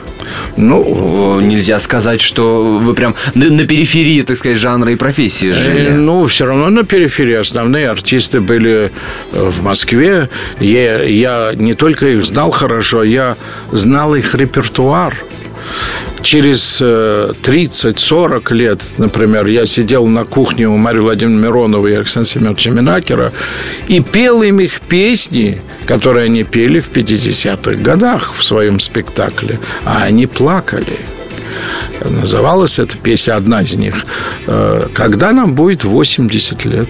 Ну, 0.55 1.39
нельзя 1.39 1.79
сказать, 1.79 2.21
что 2.21 2.79
вы 2.81 2.93
прям 2.93 3.15
на, 3.36 3.50
на 3.50 3.65
периферии, 3.65 4.21
так 4.21 4.38
сказать, 4.38 4.57
жанра 4.57 4.91
и 4.91 4.95
профессии 4.95 5.51
жили. 5.51 5.91
Ну, 5.91 6.27
все 6.27 6.45
равно 6.45 6.69
на 6.69 6.83
периферии. 6.83 7.36
Основные 7.36 7.89
артисты 7.89 8.41
были 8.41 8.91
э, 9.31 9.50
в 9.50 9.63
Москве. 9.63 10.29
Я, 10.59 11.03
я 11.03 11.51
не 11.55 11.74
только 11.74 12.07
их 12.07 12.25
знал 12.25 12.51
хорошо, 12.51 13.03
я 13.03 13.36
знал 13.71 14.15
их 14.15 14.36
репертуар 14.36 15.15
через 16.21 16.81
30-40 16.81 18.43
э, 18.51 18.53
лет, 18.53 18.81
например, 18.97 19.47
я 19.47 19.65
сидел 19.65 20.05
на 20.07 20.25
кухне 20.25 20.67
у 20.67 20.77
Марии 20.77 21.00
Владимировны 21.00 21.47
Мироновой 21.47 21.91
и 21.91 21.95
Александра 21.95 22.29
Семеновича 22.29 22.71
Минакера 22.71 23.33
и 23.88 24.01
пел 24.01 24.41
им 24.43 24.59
их 24.59 24.81
песни, 24.81 25.62
которые 25.86 26.25
они 26.25 26.43
пели 26.43 26.79
в 26.79 26.91
50-х 26.91 27.75
годах 27.75 28.33
в 28.38 28.43
своем 28.43 28.79
спектакле, 28.79 29.59
а 29.86 30.03
они 30.03 30.27
плакали. 30.27 31.00
Называлась 32.03 32.79
эта 32.79 32.97
песня, 32.97 33.36
одна 33.36 33.62
из 33.62 33.75
них, 33.75 34.05
э, 34.47 34.88
«Когда 34.93 35.31
нам 35.31 35.53
будет 35.53 35.83
80 35.83 36.65
лет». 36.65 36.89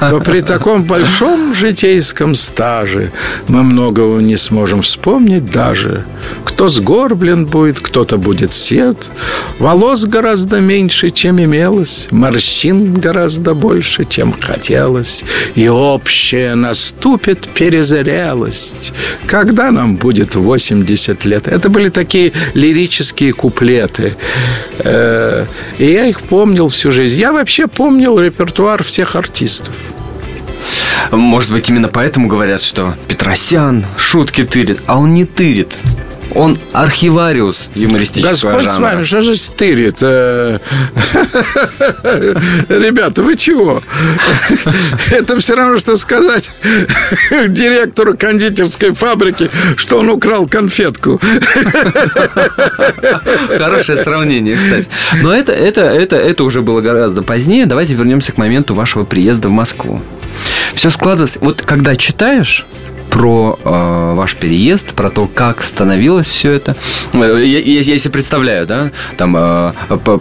То 0.00 0.20
при 0.20 0.40
таком 0.40 0.82
большом 0.84 1.54
житейском 1.54 2.34
стаже 2.34 3.10
мы 3.46 3.62
многого 3.62 4.20
не 4.20 4.36
сможем 4.36 4.82
вспомнить 4.82 5.50
даже. 5.50 6.04
Кто 6.44 6.68
сгорблен 6.68 7.46
будет, 7.46 7.80
кто-то 7.80 8.18
будет 8.18 8.52
сед. 8.52 9.10
Волос 9.58 10.04
гораздо 10.04 10.60
меньше, 10.60 11.10
чем 11.10 11.40
имелось, 11.40 12.08
морщин 12.10 12.94
гораздо 12.94 13.54
больше, 13.54 14.04
чем 14.04 14.34
хотелось. 14.38 15.24
И 15.54 15.68
общая 15.68 16.54
наступит 16.54 17.48
перезрелость. 17.48 18.92
Когда 19.26 19.70
нам 19.70 19.96
будет 19.96 20.34
80 20.34 21.24
лет? 21.24 21.48
Это 21.48 21.70
были 21.70 21.88
такие 21.88 22.32
лирические 22.54 23.32
куплеты. 23.32 24.16
Э, 24.80 25.46
и 25.78 25.86
я 25.86 26.06
их 26.06 26.20
помнил 26.22 26.68
всю 26.68 26.90
жизнь. 26.90 27.18
Я 27.20 27.32
вообще 27.32 27.66
помнил 27.66 28.18
репертуар 28.18 28.82
всех 28.82 28.97
всех 28.98 29.14
артистов. 29.14 29.72
Может 31.12 31.52
быть, 31.52 31.70
именно 31.70 31.86
поэтому 31.86 32.26
говорят, 32.26 32.60
что 32.60 32.96
Петросян 33.06 33.86
шутки 33.96 34.42
тырит, 34.42 34.80
а 34.88 34.98
он 34.98 35.14
не 35.14 35.24
тырит. 35.24 35.76
Он 36.34 36.58
архивариус 36.72 37.70
юмористического 37.74 38.52
Господь 38.52 38.70
жанра. 38.70 38.76
с 38.76 38.92
вами, 38.92 39.04
что 39.04 39.22
же 39.22 39.36
стырит? 39.36 39.96
Э, 40.00 40.58
Ребята, 42.68 43.22
вы 43.22 43.36
чего? 43.36 43.82
Это 45.10 45.38
все 45.38 45.54
равно, 45.54 45.78
что 45.78 45.96
сказать 45.96 46.50
директору 47.48 48.16
кондитерской 48.16 48.92
фабрики, 48.92 49.50
что 49.76 49.98
он 49.98 50.10
украл 50.10 50.46
конфетку. 50.46 51.20
Хорошее 53.58 53.98
сравнение, 53.98 54.56
кстати. 54.56 54.88
Но 55.22 55.34
это, 55.34 55.52
это, 55.52 55.82
это, 55.82 56.16
это 56.16 56.44
уже 56.44 56.62
было 56.62 56.80
гораздо 56.80 57.22
позднее. 57.22 57.66
Давайте 57.66 57.94
вернемся 57.94 58.32
к 58.32 58.36
моменту 58.36 58.74
вашего 58.74 59.04
приезда 59.04 59.48
в 59.48 59.52
Москву. 59.52 60.02
Все 60.74 60.90
складывалось... 60.90 61.38
Вот 61.40 61.62
когда 61.62 61.96
читаешь 61.96 62.66
про 63.10 63.58
э, 63.64 64.12
ваш 64.14 64.36
переезд, 64.36 64.94
про 64.94 65.10
то, 65.10 65.26
как 65.26 65.62
становилось 65.62 66.28
все 66.28 66.52
это. 66.52 66.76
Э, 67.12 67.42
Я, 67.44 67.58
я, 67.60 67.80
я 67.80 67.98
себе 67.98 68.12
представляю, 68.12 68.66
да, 68.66 68.90
там 69.16 69.36
э, 69.36 69.72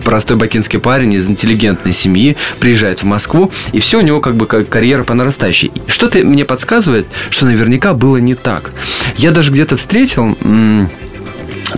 простой 0.03 0.37
бакинский 0.37 0.79
парень 0.79 1.13
из 1.13 1.27
интеллигентной 1.27 1.93
семьи 1.93 2.37
приезжает 2.59 2.99
в 3.01 3.05
Москву, 3.05 3.51
и 3.71 3.79
все 3.79 3.99
у 3.99 4.01
него 4.01 4.19
как 4.21 4.35
бы 4.35 4.45
карьера 4.45 5.03
по 5.03 5.13
нарастающей. 5.13 5.71
Что-то 5.87 6.19
мне 6.19 6.45
подсказывает, 6.45 7.07
что 7.29 7.45
наверняка 7.45 7.93
было 7.93 8.17
не 8.17 8.35
так. 8.35 8.71
Я 9.15 9.31
даже 9.31 9.51
где-то 9.51 9.77
встретил... 9.77 10.37
м, 10.41 10.89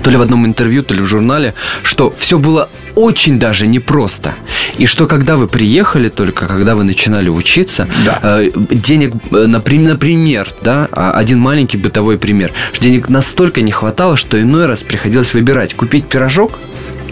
то 0.03 0.09
ли 0.09 0.17
в 0.17 0.21
одном 0.21 0.45
интервью, 0.45 0.83
то 0.83 0.93
ли 0.93 1.01
в 1.01 1.05
журнале, 1.05 1.53
что 1.83 2.11
все 2.15 2.37
было 2.37 2.69
очень 2.95 3.39
даже 3.39 3.67
непросто. 3.67 4.35
И 4.77 4.85
что 4.85 5.07
когда 5.07 5.35
вы 5.37 5.47
приехали, 5.47 6.09
только 6.09 6.47
когда 6.47 6.75
вы 6.75 6.83
начинали 6.83 7.29
учиться, 7.29 7.87
Да. 8.05 8.19
э, 8.21 8.51
денег, 8.55 9.13
э, 9.31 9.45
напри- 9.47 9.79
например, 9.79 10.49
да, 10.61 10.87
а, 10.91 11.11
один 11.11 11.39
маленький 11.39 11.77
бытовой 11.77 12.17
пример, 12.17 12.51
что 12.73 12.83
денег 12.83 13.09
настолько 13.09 13.61
не 13.61 13.71
хватало, 13.71 14.17
что 14.17 14.39
иной 14.39 14.65
раз 14.65 14.79
приходилось 14.79 15.33
выбирать, 15.33 15.73
купить 15.73 16.05
пирожок 16.05 16.59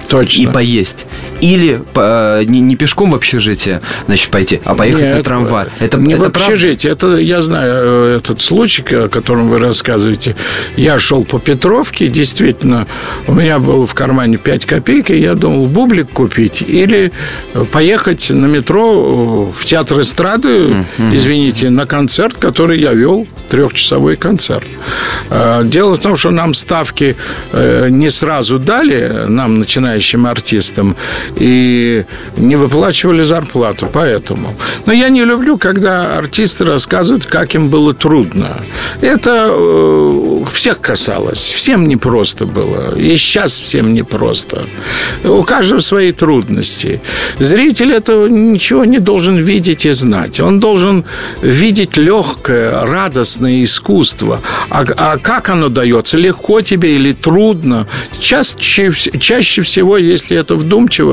Точно. 0.08 0.42
и 0.42 0.48
поесть. 0.48 1.06
Или 1.42 1.82
по- 1.94 2.44
не, 2.44 2.62
не 2.62 2.76
пешком 2.76 3.12
в 3.12 3.16
общежитие, 3.16 3.82
значит, 4.08 4.30
пойти, 4.32 4.60
а 4.66 4.74
поехать 4.76 5.04
Нет, 5.04 5.18
на 5.18 5.24
трамвай. 5.24 5.66
Это, 5.80 5.98
не 5.98 6.14
это 6.14 6.30
в 6.30 6.32
правда? 6.32 6.54
общежитии. 6.54 6.90
Это 6.90 7.18
я 7.18 7.42
знаю 7.42 7.74
э, 7.76 8.18
этот 8.18 8.42
случай, 8.42 8.84
о 8.96 9.08
котором 9.08 9.50
вы 9.50 9.60
рассказываете. 9.60 10.36
Я 10.76 10.98
шел 11.00 11.24
по 11.26 11.40
Петровке, 11.40 12.08
действительно, 12.08 12.88
у 13.28 13.34
меня 13.34 13.60
было 13.60 13.86
в 13.86 13.94
кармане 13.94 14.38
5 14.38 14.66
копеек, 14.66 15.10
и 15.12 15.18
я 15.20 15.36
думал, 15.36 15.68
бублик 15.68 16.10
купить 16.12 16.62
или 16.68 17.12
э, 17.54 17.66
поехать 17.72 18.30
на 18.30 18.46
метро 18.48 19.52
э, 19.56 19.62
в 19.62 19.66
театр 19.66 20.02
эстрады, 20.02 20.86
извините, 20.98 21.70
на 21.70 21.86
концерт, 21.86 22.36
который 22.38 22.80
я 22.80 22.94
вел, 22.94 23.28
трехчасовой 23.50 24.16
концерт. 24.16 24.66
Э, 25.30 25.62
Дело 25.64 25.96
в 25.96 26.00
том, 26.00 26.18
что 26.18 26.32
нам 26.32 26.54
ставки 26.54 27.16
э, 27.52 27.88
не 27.90 28.10
сразу 28.10 28.58
дали, 28.60 29.26
нам, 29.28 29.60
начинающим 29.60 30.26
артистам, 30.26 30.96
и 31.36 32.06
не 32.38 32.56
выплачивали 32.56 33.22
зарплату, 33.22 33.90
поэтому. 33.92 34.54
Но 34.86 34.94
я 34.94 35.10
не 35.10 35.24
люблю, 35.26 35.58
когда 35.58 36.18
артисты 36.18 36.66
рассказывают, 36.66 37.26
как 37.26 37.56
им 37.56 37.70
было 37.70 37.94
трудно. 37.94 38.58
Это 39.02 39.48
э, 39.50 40.44
всех 40.52 40.80
касалось, 40.80 41.52
всем 41.52 41.88
непросто 41.88 42.46
было, 42.46 42.98
и 42.98 43.16
сейчас 43.18 43.60
всем 43.60 43.94
непросто. 43.94 44.64
У 45.24 45.44
каждого 45.44 45.80
свои 45.80 46.12
трудности. 46.12 47.02
Зритель 47.40 47.94
этого 47.94 48.28
ничего 48.28 48.86
не 48.86 49.00
должен 49.00 49.38
видеть 49.38 49.86
и 49.86 49.92
знать. 49.92 50.40
Он 50.40 50.60
должен 50.60 51.06
видеть 51.42 51.98
легкое, 51.98 52.86
радостное 52.86 53.64
искусство. 53.64 54.42
А, 54.70 54.86
а 54.98 55.18
как 55.18 55.50
оно 55.50 55.70
дается? 55.70 56.18
Легко 56.18 56.62
тебе 56.62 56.96
или 56.96 57.14
трудно? 57.14 57.88
Чаще, 58.20 58.94
чаще 59.20 59.62
всего, 59.62 59.98
если 59.98 60.38
это 60.38 60.56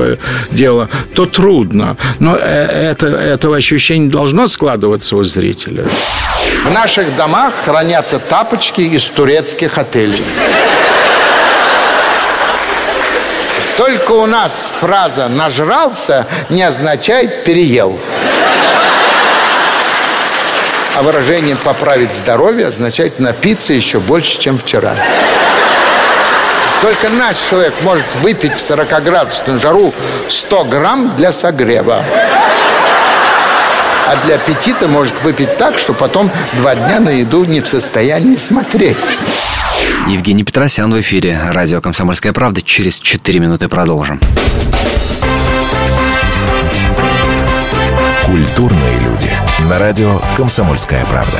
вдумчивое 0.05 0.17
дело, 0.51 0.89
то 1.13 1.25
трудно. 1.25 1.97
Но 2.19 2.35
э, 2.35 2.91
это, 2.91 3.07
этого 3.07 3.57
ощущения 3.57 4.09
должно 4.09 4.47
складываться 4.47 5.15
у 5.15 5.23
зрителя. 5.23 5.83
В 6.65 6.71
наших 6.71 7.15
домах 7.15 7.53
хранятся 7.65 8.19
тапочки 8.19 8.81
из 8.81 9.05
турецких 9.05 9.77
отелей. 9.77 10.23
Только 13.77 14.11
у 14.11 14.25
нас 14.25 14.69
фраза 14.79 15.27
«нажрался» 15.27 16.27
не 16.49 16.63
означает 16.63 17.43
«переел». 17.43 17.99
А 20.95 21.01
выражение 21.01 21.57
«поправить 21.57 22.13
здоровье» 22.13 22.67
означает 22.67 23.19
«напиться 23.19 23.73
еще 23.73 23.99
больше, 23.99 24.39
чем 24.39 24.57
вчера». 24.57 24.95
Только 26.85 27.09
наш 27.09 27.39
человек 27.39 27.73
может 27.81 28.05
выпить 28.21 28.51
в 28.51 28.57
40-градусную 28.57 29.59
жару 29.59 29.91
100 30.29 30.65
грамм 30.65 31.15
для 31.15 31.31
согрева. 31.31 32.03
А 34.07 34.15
для 34.23 34.35
аппетита 34.35 34.87
может 34.87 35.19
выпить 35.23 35.57
так, 35.57 35.79
что 35.79 35.93
потом 35.93 36.29
два 36.53 36.75
дня 36.75 36.99
на 36.99 37.09
еду 37.09 37.43
не 37.43 37.61
в 37.61 37.67
состоянии 37.67 38.35
смотреть. 38.35 38.97
Евгений 40.07 40.43
Петросян 40.43 40.93
в 40.93 41.01
эфире. 41.01 41.39
Радио 41.49 41.81
«Комсомольская 41.81 42.33
правда». 42.33 42.61
Через 42.61 42.99
4 42.99 43.39
минуты 43.39 43.67
продолжим. 43.67 44.19
Культурные 48.27 48.99
люди. 48.99 49.31
На 49.61 49.79
радио 49.79 50.21
«Комсомольская 50.37 51.03
правда». 51.05 51.39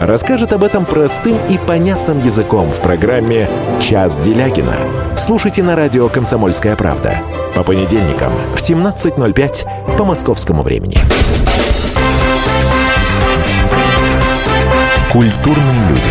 расскажет 0.00 0.52
об 0.52 0.64
этом 0.64 0.84
простым 0.84 1.36
и 1.48 1.58
понятным 1.58 2.24
языком 2.24 2.70
в 2.70 2.80
программе 2.80 3.48
«Час 3.80 4.18
Делягина». 4.18 4.76
Слушайте 5.16 5.62
на 5.62 5.76
радио 5.76 6.08
«Комсомольская 6.08 6.76
правда» 6.76 7.18
по 7.54 7.62
понедельникам 7.62 8.32
в 8.54 8.58
17.05 8.58 9.96
по 9.96 10.04
московскому 10.04 10.62
времени. 10.62 10.98
Культурные 15.10 15.88
люди. 15.88 16.10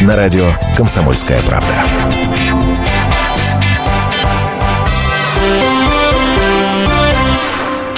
На 0.00 0.16
радио 0.16 0.46
«Комсомольская 0.76 1.40
правда». 1.46 2.27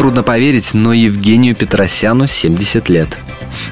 Трудно 0.00 0.22
поверить, 0.22 0.72
но 0.72 0.94
Евгению 0.94 1.54
Петросяну 1.54 2.26
70 2.26 2.88
лет. 2.88 3.18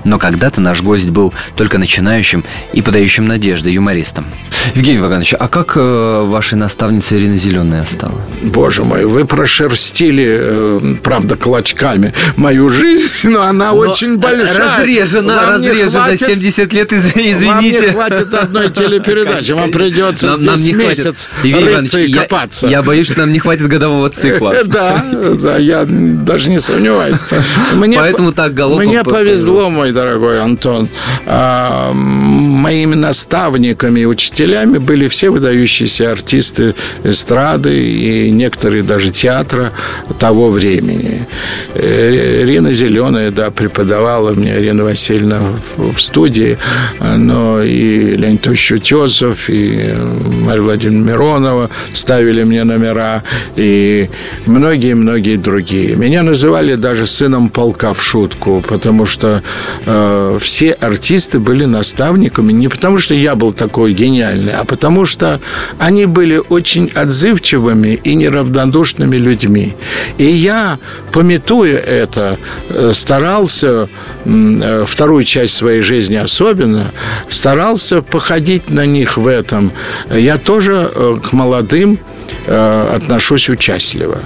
Но 0.04 0.18
когда-то 0.18 0.60
наш 0.60 0.82
гость 0.82 1.08
был 1.08 1.32
только 1.56 1.78
начинающим 1.78 2.44
и 2.74 2.82
подающим 2.82 3.26
надежды 3.26 3.70
юмористом. 3.70 4.26
Евгений 4.74 4.98
Ваганович, 5.00 5.34
а 5.38 5.48
как 5.48 5.72
э, 5.76 6.22
вашей 6.26 6.54
наставница 6.54 7.16
Ирина 7.16 7.38
Зеленая 7.38 7.84
стала? 7.90 8.14
Боже 8.42 8.84
мой, 8.84 9.04
вы 9.04 9.24
прошерстили, 9.24 10.38
э, 10.40 10.80
правда, 11.02 11.36
клочками 11.36 12.12
мою 12.36 12.70
жизнь, 12.70 13.08
но 13.24 13.42
она 13.42 13.72
очень 13.72 14.16
большая. 14.18 14.78
Разрежена, 14.78 15.36
Вам 15.36 15.62
не 15.62 15.68
разрежена, 15.70 16.04
хватит- 16.04 16.26
70 16.26 16.72
лет, 16.72 16.92
изв- 16.92 17.14
Вам 17.14 17.24
не 17.24 17.32
извините. 17.32 17.92
хватит 17.92 18.34
одной 18.34 18.70
телепередачи, 18.70 19.52
вам 19.52 19.70
придется 19.70 20.28
Нам- 20.28 20.44
нам 20.44 20.56
здесь 20.56 20.66
не 20.66 20.74
хватит. 20.74 20.98
месяц 21.04 21.30
Евгений 21.42 21.64
рыться 21.68 21.98
и 21.98 22.02
Иванович, 22.02 22.14
я- 22.16 22.22
копаться. 22.22 22.66
Я, 22.68 22.82
боюсь, 22.82 23.06
что 23.06 23.20
нам 23.20 23.32
не 23.32 23.38
хватит 23.38 23.68
годового 23.68 24.10
цикла. 24.10 24.54
Да, 24.68 25.04
да, 25.42 25.56
я 25.56 25.84
даже 25.88 26.50
не 26.50 26.58
сомневаюсь. 26.60 27.18
Мне 27.74 27.96
Поэтому 27.98 28.28
по- 28.30 28.34
так 28.36 28.54
Галопов 28.54 28.84
Мне 28.84 29.02
по- 29.02 29.10
повезло, 29.10 29.70
мой 29.70 29.92
дорогой 29.92 30.40
Антон. 30.40 30.88
А, 31.26 31.92
Моими 31.92 32.94
наставниками 32.94 34.00
и 34.00 34.04
учителями 34.04 34.57
были 34.66 35.08
все 35.08 35.30
выдающиеся 35.30 36.10
артисты 36.10 36.74
эстрады 37.04 37.78
и 37.78 38.30
некоторые 38.30 38.82
даже 38.82 39.10
театра 39.10 39.72
того 40.18 40.50
времени. 40.50 41.26
Э, 41.74 42.42
Ирина 42.42 42.72
Зеленая, 42.72 43.30
да, 43.30 43.50
преподавала 43.50 44.32
мне, 44.32 44.56
Ирина 44.58 44.84
Васильевна 44.84 45.40
в 45.76 46.00
студии, 46.00 46.58
но 47.00 47.62
и 47.62 48.16
Леонид 48.16 48.46
Утесов, 48.46 49.48
и 49.48 49.94
Марья 50.42 50.62
Владимировна 50.62 51.10
Миронова 51.10 51.70
ставили 51.92 52.44
мне 52.44 52.64
номера, 52.64 53.22
и 53.56 54.08
многие-многие 54.46 55.36
другие. 55.36 55.96
Меня 55.96 56.22
называли 56.22 56.74
даже 56.74 57.06
сыном 57.06 57.48
полка 57.48 57.92
в 57.92 58.02
шутку, 58.02 58.62
потому 58.66 59.06
что 59.06 59.42
э, 59.86 60.38
все 60.40 60.72
артисты 60.72 61.38
были 61.38 61.64
наставниками 61.64 62.52
не 62.52 62.68
потому, 62.68 62.98
что 62.98 63.14
я 63.14 63.34
был 63.34 63.52
такой 63.52 63.92
гениальный, 63.92 64.37
а 64.46 64.64
потому 64.64 65.06
что 65.06 65.40
они 65.78 66.06
были 66.06 66.40
очень 66.48 66.90
отзывчивыми 66.94 68.00
и 68.04 68.14
неравнодушными 68.14 69.16
людьми. 69.16 69.74
И 70.18 70.24
я, 70.24 70.78
пометуя 71.12 71.78
это, 71.78 72.38
э, 72.70 72.92
старался, 72.94 73.88
э, 74.24 74.84
вторую 74.86 75.24
часть 75.24 75.54
своей 75.54 75.82
жизни 75.82 76.16
особенно, 76.16 76.86
старался 77.28 78.02
походить 78.02 78.70
на 78.70 78.86
них 78.86 79.16
в 79.16 79.26
этом. 79.26 79.72
Я 80.10 80.38
тоже 80.38 80.90
э, 80.94 81.16
к 81.22 81.32
молодым 81.32 81.98
отношусь 82.46 83.48
участливо. 83.48 84.20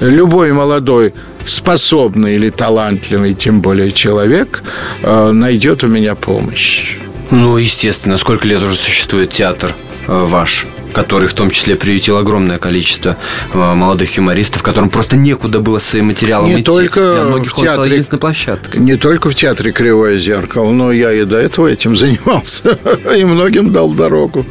Любой 0.00 0.52
молодой 0.52 1.12
способный 1.46 2.34
или 2.34 2.50
талантливый, 2.50 3.34
тем 3.34 3.60
более 3.60 3.92
человек, 3.92 4.62
найдет 5.02 5.84
у 5.84 5.86
меня 5.86 6.14
помощь. 6.14 6.96
Ну, 7.30 7.56
естественно. 7.56 8.18
Сколько 8.18 8.46
лет 8.46 8.62
уже 8.62 8.76
существует 8.76 9.32
театр 9.32 9.74
ваш? 10.06 10.66
который 10.96 11.28
в 11.28 11.34
том 11.34 11.50
числе 11.50 11.76
приютил 11.76 12.16
огромное 12.16 12.56
количество 12.56 13.18
э, 13.52 13.74
молодых 13.74 14.16
юмористов, 14.16 14.62
которым 14.62 14.88
просто 14.88 15.14
некуда 15.14 15.60
было 15.60 15.78
своим 15.78 16.06
материалом 16.06 16.48
не 16.48 16.54
идти. 16.54 16.62
Только 16.62 17.00
Для 17.00 17.24
многих 17.24 17.52
в 17.52 17.56
театре, 17.56 17.82
он 17.82 17.86
единственной 17.88 18.18
площадкой. 18.18 18.78
Не 18.78 18.96
только 18.96 19.28
в 19.28 19.34
театре 19.34 19.72
«Кривое 19.72 20.18
зеркало», 20.18 20.72
но 20.72 20.90
я 20.92 21.12
и 21.12 21.24
до 21.24 21.36
этого 21.36 21.68
этим 21.68 21.96
занимался, 21.98 22.78
и 23.14 23.24
многим 23.26 23.72
дал 23.72 23.90
дорогу. 23.90 24.46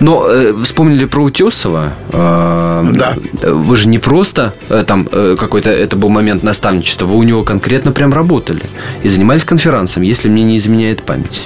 Но 0.00 0.26
э, 0.26 0.54
вспомнили 0.64 1.04
про 1.04 1.22
Утесова. 1.22 1.92
Э, 2.12 2.86
да. 2.94 3.14
Вы 3.42 3.76
же 3.76 3.88
не 3.88 3.98
просто 3.98 4.54
э, 4.70 4.84
там 4.86 5.06
э, 5.12 5.36
какой-то, 5.38 5.68
это 5.68 5.96
был 5.96 6.08
момент 6.08 6.42
наставничества, 6.42 7.04
вы 7.04 7.16
у 7.16 7.22
него 7.24 7.44
конкретно 7.44 7.92
прям 7.92 8.14
работали 8.14 8.62
и 9.02 9.08
занимались 9.10 9.44
конферансом, 9.44 10.02
если 10.02 10.30
мне 10.30 10.44
не 10.44 10.56
изменяет 10.56 11.02
память 11.02 11.42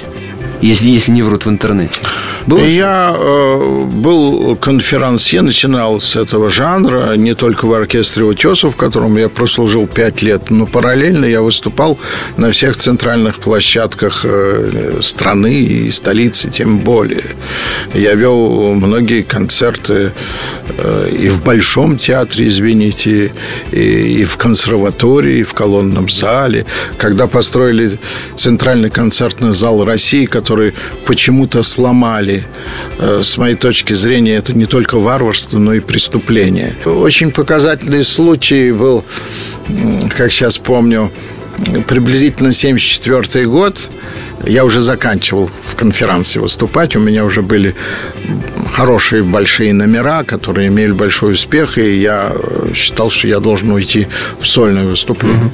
если, 0.63 0.89
если 0.89 1.11
не 1.13 1.23
врут 1.23 1.45
в 1.45 1.51
интернете? 1.51 1.99
Было 2.47 2.65
я 2.65 3.15
э, 3.17 3.85
был 3.85 4.57
конферансье, 4.57 5.43
начинал 5.43 6.01
с 6.01 6.17
этого 6.17 6.51
жанра, 6.51 7.15
не 7.17 7.35
только 7.35 7.67
в 7.67 7.73
оркестре 7.73 8.25
«Утесов», 8.25 8.75
в 8.75 8.77
котором 8.77 9.17
я 9.17 9.29
прослужил 9.29 9.87
пять 9.87 10.23
лет, 10.23 10.51
но 10.51 10.67
параллельно 10.67 11.25
я 11.25 11.43
выступал 11.43 11.99
на 12.37 12.51
всех 12.51 12.77
центральных 12.77 13.39
площадках 13.39 14.25
э, 14.25 15.01
страны 15.03 15.55
и 15.55 15.91
столицы, 15.91 16.51
тем 16.51 16.79
более. 16.79 17.25
Я 17.95 18.15
вел 18.15 18.75
многие 18.75 19.23
концерты 19.23 20.13
э, 20.79 21.09
и 21.11 21.29
в 21.29 21.43
Большом 21.43 21.99
театре, 21.99 22.47
извините, 22.49 23.33
и, 23.73 24.21
и 24.21 24.25
в 24.25 24.37
консерватории, 24.37 25.39
и 25.39 25.43
в 25.43 25.55
колонном 25.55 26.09
зале. 26.09 26.67
Когда 26.99 27.27
построили 27.27 27.99
центральный 28.37 28.91
концертный 28.91 29.53
зал 29.53 29.85
России, 29.85 30.27
который 30.27 30.52
которые 30.53 30.75
почему-то 31.07 31.63
сломали. 31.63 32.45
Э, 32.99 33.23
с 33.25 33.39
моей 33.39 33.55
точки 33.55 33.95
зрения, 33.95 34.37
это 34.37 34.53
не 34.53 34.67
только 34.67 34.99
варварство, 34.99 35.59
но 35.59 35.73
и 35.73 35.81
преступление. 35.81 36.75
Очень 36.85 37.31
показательный 37.31 38.05
случай 38.05 38.71
был, 38.71 39.03
как 40.15 40.31
сейчас 40.31 40.59
помню, 40.59 41.11
приблизительно 41.87 42.53
74 42.53 43.47
год. 43.47 43.81
Я 44.45 44.65
уже 44.65 44.81
заканчивал 44.81 45.51
в 45.67 45.77
конференции 45.77 46.41
выступать. 46.41 46.97
У 46.97 47.01
меня 47.01 47.25
уже 47.25 47.43
были 47.43 47.77
хорошие 48.73 49.23
большие 49.23 49.73
номера, 49.73 50.25
которые 50.25 50.69
имели 50.69 50.93
большой 50.93 51.33
успех, 51.33 51.79
и 51.79 51.97
я 51.97 52.33
э, 52.35 52.73
считал, 52.75 53.11
что 53.11 53.29
я 53.29 53.39
должен 53.39 53.71
уйти 53.71 54.09
в 54.41 54.47
сольное 54.47 54.87
выступление. 54.87 55.51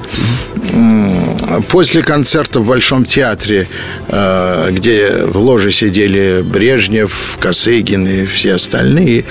Uh-huh. 0.55 1.63
После 1.69 2.01
концерта 2.01 2.59
в 2.59 2.67
Большом 2.67 3.05
театре, 3.05 3.67
э, 4.07 4.69
где 4.71 5.25
в 5.25 5.37
ложе 5.37 5.71
сидели 5.71 6.41
Брежнев, 6.43 7.37
Косыгин 7.39 8.07
и 8.07 8.25
все 8.25 8.55
остальные, 8.55 9.25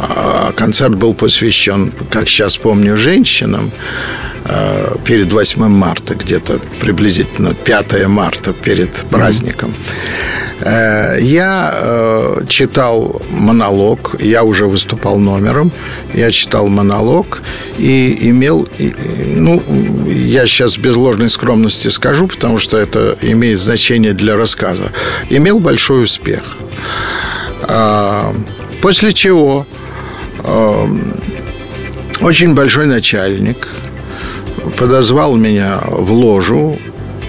а 0.00 0.52
концерт 0.56 0.94
был 0.96 1.14
посвящен, 1.14 1.92
как 2.10 2.28
сейчас 2.28 2.56
помню, 2.56 2.96
женщинам 2.96 3.70
перед 5.04 5.32
8 5.32 5.68
марта, 5.68 6.14
где-то 6.14 6.58
приблизительно 6.80 7.54
5 7.54 8.06
марта 8.06 8.52
перед 8.52 8.90
праздником. 9.10 9.74
Э, 10.60 11.18
я 11.20 11.72
э, 11.74 12.42
читал 12.48 13.22
монолог, 13.30 14.16
я 14.18 14.42
уже 14.42 14.66
выступал 14.66 15.18
номером, 15.18 15.70
я 16.14 16.30
читал 16.30 16.68
монолог 16.68 17.42
и 17.78 18.28
имел, 18.28 18.68
ну, 19.36 19.62
я 20.08 20.46
сейчас 20.46 20.76
без 20.76 20.96
ложной 20.96 21.30
скромности 21.30 21.88
скажу, 21.88 22.26
потому 22.26 22.58
что 22.58 22.76
это 22.76 23.16
имеет 23.22 23.60
значение 23.60 24.14
для 24.14 24.36
рассказа, 24.36 24.92
имел 25.30 25.60
большой 25.60 26.04
успех. 26.04 26.42
После 28.80 29.12
чего 29.12 29.66
э, 30.42 30.86
очень 32.20 32.54
большой 32.54 32.86
начальник 32.86 33.68
подозвал 34.78 35.36
меня 35.36 35.80
в 35.86 36.12
ложу 36.12 36.78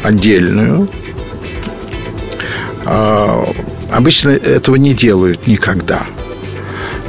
отдельную– 0.03 0.87
а, 2.91 3.45
обычно 3.91 4.29
этого 4.29 4.75
не 4.75 4.93
делают 4.93 5.45
никогда. 5.45 6.07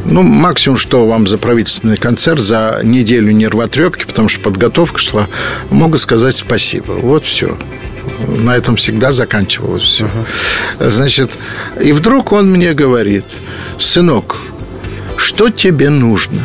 Ну, 0.04 0.22
максимум, 0.22 0.76
что 0.76 1.06
вам 1.06 1.26
за 1.26 1.38
правительственный 1.38 1.96
концерт, 1.96 2.40
за 2.40 2.80
неделю 2.82 3.32
нервотрепки, 3.32 4.04
потому 4.04 4.28
что 4.28 4.40
подготовка 4.40 4.98
шла, 4.98 5.26
могу 5.70 5.96
сказать 5.96 6.34
спасибо. 6.34 6.92
Вот 6.92 7.24
все. 7.24 7.56
На 8.26 8.56
этом 8.56 8.76
всегда 8.76 9.12
заканчивалось 9.12 9.82
все. 9.82 10.04
Uh-huh. 10.04 10.90
Значит, 10.90 11.38
и 11.80 11.92
вдруг 11.92 12.32
он 12.32 12.50
мне 12.50 12.74
говорит, 12.74 13.24
сынок, 13.78 14.36
что 15.16 15.48
тебе 15.50 15.88
нужно? 15.88 16.40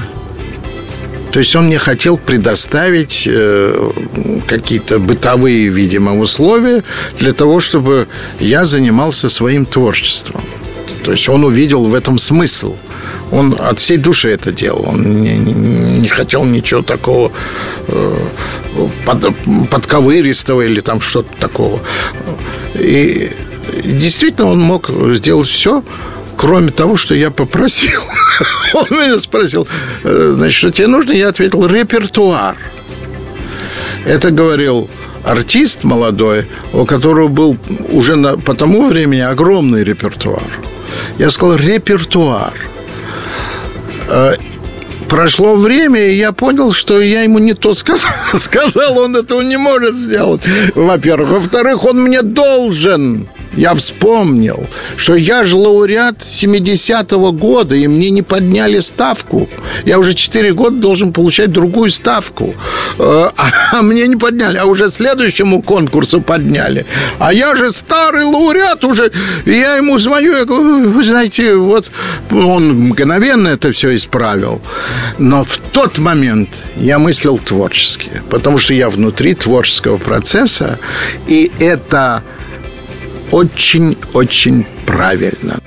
То 1.36 1.40
есть 1.40 1.54
он 1.54 1.66
мне 1.66 1.80
хотел 1.80 2.16
предоставить 2.16 3.28
э, 3.30 3.92
какие-то 4.48 5.00
бытовые, 5.00 5.68
видимо, 5.68 6.18
условия 6.18 6.82
для 7.20 7.34
того, 7.34 7.60
чтобы 7.60 8.08
я 8.40 8.64
занимался 8.64 9.28
своим 9.28 9.66
творчеством. 9.66 10.42
То 11.04 11.12
есть 11.12 11.28
он 11.28 11.44
увидел 11.44 11.84
в 11.88 11.94
этом 11.94 12.20
смысл. 12.20 12.78
Он 13.32 13.54
от 13.60 13.82
всей 13.82 13.98
души 13.98 14.30
это 14.30 14.54
делал. 14.54 14.86
Он 14.88 15.22
не, 15.22 15.38
не 15.38 16.08
хотел 16.08 16.46
ничего 16.46 16.84
такого 16.84 17.34
э, 17.90 18.18
под, 19.06 19.36
подковыристого 19.70 20.62
или 20.62 20.80
там 20.80 21.02
что-то 21.02 21.36
такого. 21.38 21.82
И 22.76 23.30
действительно 23.84 24.52
он 24.52 24.62
мог 24.62 24.90
сделать 25.16 25.50
все, 25.50 25.84
кроме 26.38 26.72
того, 26.72 26.98
что 26.98 27.16
я 27.16 27.32
попросил. 27.32 28.02
Он 28.74 28.88
меня 28.90 29.18
спросил, 29.20 29.68
«Э, 30.04 30.32
значит, 30.34 30.58
что 30.58 30.72
тебе 30.72 30.88
нужно? 30.88 31.14
Я 31.14 31.30
ответил, 31.30 31.66
репертуар. 31.66 32.58
Это 34.06 34.32
говорил 34.32 34.90
артист 35.24 35.84
молодой, 35.84 36.48
у 36.74 36.86
которого 36.86 37.28
был 37.28 37.58
уже 37.90 38.16
на, 38.16 38.38
по 38.38 38.54
тому 38.54 38.88
времени 38.88 39.22
огромный 39.22 39.84
репертуар. 39.84 40.44
Я 41.18 41.32
сказал, 41.32 41.56
репертуар. 41.56 42.54
Э, 44.10 44.34
прошло 45.10 45.56
время, 45.56 46.06
и 46.06 46.18
я 46.18 46.32
понял, 46.32 46.74
что 46.74 47.02
я 47.02 47.24
ему 47.24 47.40
не 47.40 47.54
то 47.54 47.74
сказал. 47.74 48.12
Сказал, 48.34 49.00
он 49.00 49.16
этого 49.16 49.42
не 49.42 49.58
может 49.58 49.96
сделать. 49.96 50.42
Во-первых. 50.76 51.30
Во-вторых, 51.30 51.86
он 51.86 52.04
мне 52.04 52.22
должен 52.22 53.28
я 53.56 53.74
вспомнил, 53.74 54.68
что 54.98 55.16
я 55.16 55.44
же 55.44 55.56
лауреат 55.56 56.20
70-го 56.20 57.32
года, 57.32 57.76
и 57.76 57.88
мне 57.88 58.10
не 58.10 58.22
подняли 58.22 58.80
ставку. 58.80 59.50
Я 59.86 60.00
уже 60.00 60.14
4 60.14 60.54
года 60.54 60.78
должен 60.78 61.14
получать 61.14 61.52
другую 61.52 61.90
ставку. 61.90 62.54
Э, 63.00 63.30
а 63.72 63.82
мне 63.82 64.08
не 64.08 64.16
подняли, 64.16 64.58
а 64.58 64.66
уже 64.66 64.90
следующему 64.90 65.62
конкурсу 65.62 66.22
подняли. 66.22 66.86
А 67.20 67.34
я 67.34 67.56
же 67.56 67.72
старый 67.72 68.26
лауреат 68.26 68.84
уже. 68.84 69.12
Я 69.46 69.76
ему 69.76 70.00
звоню, 70.00 70.36
я 70.36 70.46
говорю, 70.46 70.90
вы 70.90 71.04
знаете, 71.04 71.56
вот 71.56 71.92
он 72.32 72.90
мгновенно 72.90 73.50
это 73.50 73.72
все 73.72 73.96
исправил. 73.96 74.62
Но 75.18 75.44
в 75.44 75.58
тот 75.72 75.98
момент 75.98 76.50
я 76.76 77.00
мыслил 77.00 77.38
творчески, 77.38 78.22
потому 78.30 78.58
что 78.58 78.74
я 78.74 78.90
внутри 78.90 79.34
творческого 79.34 79.98
процесса, 79.98 80.80
и 81.28 81.52
это 81.60 82.24
очень-очень 83.32 84.66
правильно. 84.86 85.60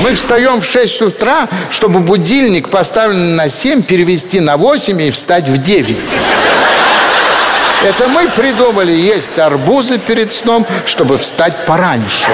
Мы 0.00 0.14
встаем 0.14 0.60
в 0.60 0.66
6 0.66 1.02
утра, 1.02 1.48
чтобы 1.70 2.00
будильник, 2.00 2.68
поставленный 2.68 3.34
на 3.34 3.48
7, 3.48 3.82
перевести 3.82 4.40
на 4.40 4.56
8 4.56 5.00
и 5.02 5.10
встать 5.10 5.48
в 5.48 5.58
9. 5.58 5.96
Это 7.84 8.08
мы 8.08 8.28
придумали 8.28 8.92
есть 8.92 9.38
арбузы 9.38 9.98
перед 9.98 10.32
сном, 10.32 10.66
чтобы 10.86 11.18
встать 11.18 11.54
пораньше. 11.66 12.28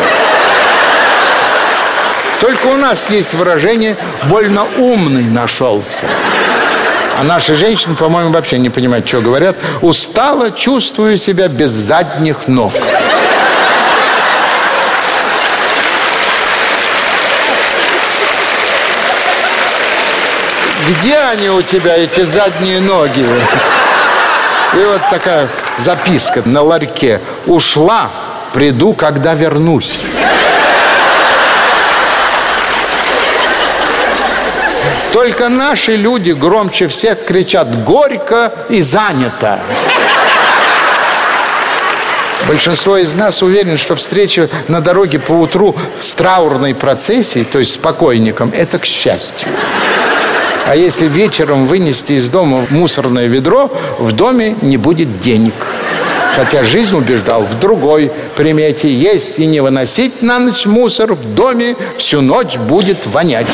Только 2.41 2.67
у 2.67 2.77
нас 2.77 3.09
есть 3.11 3.35
выражение 3.35 3.97
«больно 4.25 4.67
умный 4.79 5.25
нашелся». 5.25 6.07
А 7.19 7.23
наши 7.25 7.55
женщины, 7.55 7.95
по-моему, 7.95 8.31
вообще 8.31 8.59
не 8.59 8.71
понимают, 8.71 9.07
что 9.07 9.21
говорят. 9.21 9.57
Устала, 9.83 10.51
чувствую 10.51 11.19
себя 11.19 11.47
без 11.47 11.71
задних 11.71 12.49
ног. 12.49 12.73
Где 20.93 21.17
они 21.19 21.49
у 21.49 21.63
тебя, 21.63 21.97
эти 21.97 22.23
задние 22.23 22.81
ноги? 22.81 23.25
И 24.75 24.85
вот 24.85 25.01
такая 25.11 25.49
записка 25.79 26.43
на 26.45 26.63
ларьке. 26.63 27.21
Ушла, 27.47 28.11
приду, 28.53 28.95
когда 28.95 29.35
вернусь. 29.35 29.99
Только 35.13 35.49
наши 35.49 35.95
люди 35.97 36.31
громче 36.33 36.89
всех 36.89 37.25
кричат 37.27 37.85
«горько» 37.85 38.53
и 38.71 38.81
«занято». 38.81 39.59
Большинство 42.49 42.97
из 42.97 43.15
нас 43.15 43.41
уверен, 43.43 43.79
что 43.79 43.95
встреча 43.95 44.49
на 44.69 44.81
дороге 44.81 45.21
по 45.21 45.33
утру 45.33 45.77
с 46.01 46.13
траурной 46.15 46.75
процессией, 46.75 47.45
то 47.45 47.61
есть 47.61 47.75
с 47.75 47.77
покойником, 47.77 48.53
это 48.57 48.79
к 48.79 48.85
счастью. 48.85 49.49
А 50.67 50.77
если 50.77 51.07
вечером 51.07 51.67
вынести 51.67 52.13
из 52.15 52.29
дома 52.29 52.67
мусорное 52.71 53.27
ведро, 53.27 53.71
в 53.99 54.13
доме 54.13 54.57
не 54.63 54.77
будет 54.77 55.21
денег. 55.21 55.55
Хотя 56.37 56.65
жизнь 56.65 56.97
убеждал 56.97 57.43
в 57.43 57.59
другой 57.61 58.11
примете. 58.37 58.93
Если 58.93 59.45
не 59.45 59.61
выносить 59.61 60.23
на 60.23 60.39
ночь 60.39 60.65
мусор, 60.65 61.15
в 61.15 61.35
доме 61.35 61.77
всю 61.99 62.23
ночь 62.23 62.57
будет 62.57 63.07
вонять. 63.07 63.47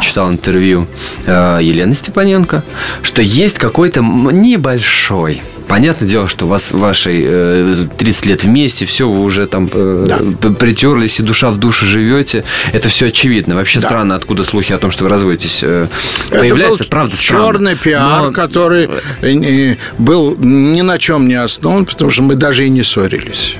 Читал 0.00 0.30
интервью 0.30 0.86
э, 1.26 1.58
Елены 1.60 1.94
Степаненко, 1.94 2.62
что 3.02 3.20
есть 3.20 3.58
какой-то 3.58 4.00
небольшой 4.00 5.42
Понятное 5.70 6.08
дело, 6.08 6.26
что 6.26 6.46
у 6.46 6.48
вас 6.48 6.72
ваши 6.72 7.22
э, 7.24 7.86
30 7.96 8.26
лет 8.26 8.42
вместе, 8.42 8.86
все, 8.86 9.08
вы 9.08 9.22
уже 9.22 9.46
там 9.46 9.70
э, 9.72 10.04
да. 10.08 10.50
притерлись 10.50 11.20
и 11.20 11.22
душа 11.22 11.50
в 11.50 11.58
душе 11.58 11.86
живете. 11.86 12.42
Это 12.72 12.88
все 12.88 13.06
очевидно. 13.06 13.54
Вообще 13.54 13.78
да. 13.78 13.86
странно, 13.86 14.16
откуда 14.16 14.42
слухи 14.42 14.72
о 14.72 14.78
том, 14.78 14.90
что 14.90 15.04
вы 15.04 15.10
разводитесь, 15.10 15.60
э, 15.62 15.86
появляются. 16.28 16.86
Правда 16.86 17.16
странно. 17.16 17.46
черный 17.46 17.76
пиар, 17.76 18.22
Но... 18.24 18.32
который 18.32 18.90
э, 19.22 19.76
был 19.96 20.36
ни 20.40 20.80
на 20.80 20.98
чем 20.98 21.28
не 21.28 21.34
основан, 21.34 21.86
потому 21.86 22.10
что 22.10 22.22
мы 22.22 22.34
даже 22.34 22.66
и 22.66 22.68
не 22.68 22.82
ссорились. 22.82 23.54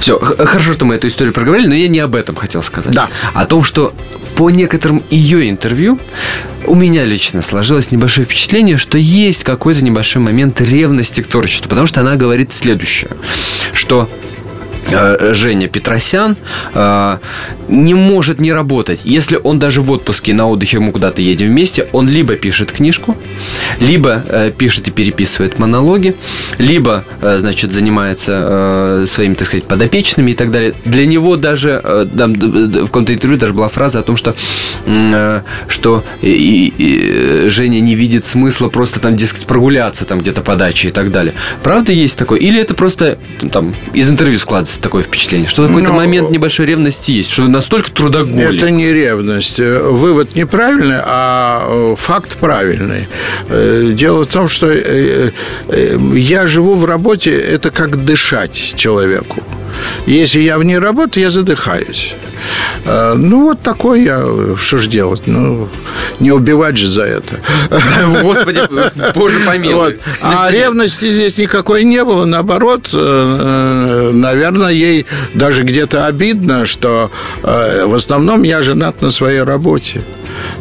Все, 0.00 0.18
хорошо, 0.18 0.72
что 0.72 0.84
мы 0.84 0.94
эту 0.96 1.08
историю 1.08 1.32
проговорили, 1.32 1.68
но 1.68 1.74
я 1.74 1.88
не 1.88 2.00
об 2.00 2.14
этом 2.14 2.36
хотел 2.36 2.62
сказать. 2.62 2.92
Да. 2.92 3.08
О 3.34 3.44
том, 3.44 3.62
что 3.62 3.92
по 4.36 4.50
некоторым 4.50 5.02
ее 5.10 5.48
интервью 5.48 5.98
у 6.66 6.74
меня 6.74 7.04
лично 7.04 7.42
сложилось 7.42 7.90
небольшое 7.90 8.26
впечатление, 8.26 8.76
что 8.76 8.98
есть 8.98 9.44
какой-то 9.44 9.82
небольшой 9.82 10.22
момент 10.22 10.60
ревности 10.60 11.22
к 11.22 11.26
творчеству, 11.26 11.68
потому 11.68 11.86
что 11.86 12.00
она 12.00 12.16
говорит 12.16 12.52
следующее, 12.52 13.10
что 13.72 14.08
Женя 14.88 15.68
Петросян 15.68 16.36
э, 16.74 17.18
не 17.68 17.94
может 17.94 18.40
не 18.40 18.52
работать. 18.52 19.00
Если 19.04 19.38
он 19.42 19.58
даже 19.58 19.80
в 19.80 19.90
отпуске 19.90 20.34
на 20.34 20.48
отдыхе 20.48 20.78
мы 20.78 20.92
куда-то 20.92 21.22
едем 21.22 21.48
вместе, 21.48 21.88
он 21.92 22.08
либо 22.08 22.36
пишет 22.36 22.72
книжку, 22.72 23.16
либо 23.80 24.24
э, 24.28 24.52
пишет 24.56 24.88
и 24.88 24.90
переписывает 24.90 25.58
монологи, 25.58 26.14
либо, 26.58 27.04
значит, 27.20 27.72
занимается 27.72 29.04
своими, 29.06 29.34
так 29.34 29.48
сказать, 29.48 29.64
подопечными 29.64 30.30
и 30.30 30.34
так 30.34 30.50
далее. 30.50 30.74
Для 30.84 31.06
него 31.06 31.36
даже 31.36 32.06
там, 32.16 32.34
в 32.34 32.86
каком-то 32.86 33.12
интервью 33.12 33.38
даже 33.38 33.52
была 33.52 33.68
фраза 33.68 34.00
о 34.00 34.02
том, 34.02 34.16
что, 34.16 34.34
что 35.68 36.04
и, 36.22 36.72
и 36.76 37.48
Женя 37.48 37.80
не 37.80 37.94
видит 37.94 38.26
смысла 38.26 38.68
просто 38.68 39.00
там, 39.00 39.16
дескать, 39.16 39.46
прогуляться 39.46 40.04
там 40.04 40.20
где-то 40.20 40.42
по 40.42 40.56
даче 40.56 40.88
и 40.88 40.90
так 40.90 41.10
далее. 41.10 41.34
Правда 41.62 41.92
есть 41.92 42.16
такое? 42.16 42.38
Или 42.38 42.60
это 42.60 42.74
просто 42.74 43.18
там 43.50 43.74
из 43.92 44.08
интервью 44.10 44.38
складывается? 44.38 44.75
Такое 44.80 45.02
впечатление? 45.02 45.48
Что 45.48 45.66
какой-то 45.66 45.88
ну, 45.88 45.96
момент 45.96 46.30
небольшой 46.30 46.66
ревности 46.66 47.10
есть? 47.12 47.30
Что 47.30 47.46
настолько 47.48 47.90
трудоголик? 47.90 48.62
Это 48.62 48.70
не 48.70 48.92
ревность. 48.92 49.58
Вывод 49.58 50.34
неправильный, 50.34 51.00
а 51.04 51.66
э, 51.68 51.96
факт 51.98 52.36
правильный. 52.36 53.08
Э, 53.48 53.90
дело 53.92 54.24
в 54.24 54.28
том, 54.28 54.48
что 54.48 54.70
э, 54.70 55.30
я 56.14 56.46
живу 56.46 56.74
в 56.74 56.84
работе, 56.84 57.38
это 57.38 57.70
как 57.70 58.04
дышать 58.04 58.74
человеку. 58.76 59.42
Если 60.06 60.40
я 60.40 60.58
вне 60.58 60.78
работы, 60.78 61.20
я 61.20 61.30
задыхаюсь. 61.30 62.14
А, 62.84 63.14
ну, 63.14 63.44
вот 63.44 63.60
такой 63.60 64.04
я. 64.04 64.24
Что 64.56 64.78
ж 64.78 64.86
делать? 64.86 65.22
Ну, 65.26 65.68
не 66.20 66.32
убивать 66.32 66.76
же 66.76 66.88
за 66.88 67.02
это. 67.02 67.40
Господи, 68.22 68.60
боже 69.14 69.40
помилуй. 69.40 69.94
Вот. 69.94 69.96
А 70.20 70.50
ревности 70.50 71.12
здесь 71.12 71.38
никакой 71.38 71.84
не 71.84 72.04
было. 72.04 72.24
Наоборот, 72.24 72.90
э, 72.92 72.96
э, 72.96 74.10
наверное, 74.12 74.70
ей 74.70 75.06
даже 75.34 75.62
где-то 75.62 76.06
обидно, 76.06 76.66
что 76.66 77.10
э, 77.42 77.84
в 77.86 77.94
основном 77.94 78.42
я 78.42 78.62
женат 78.62 79.02
на 79.02 79.10
своей 79.10 79.42
работе. 79.42 80.02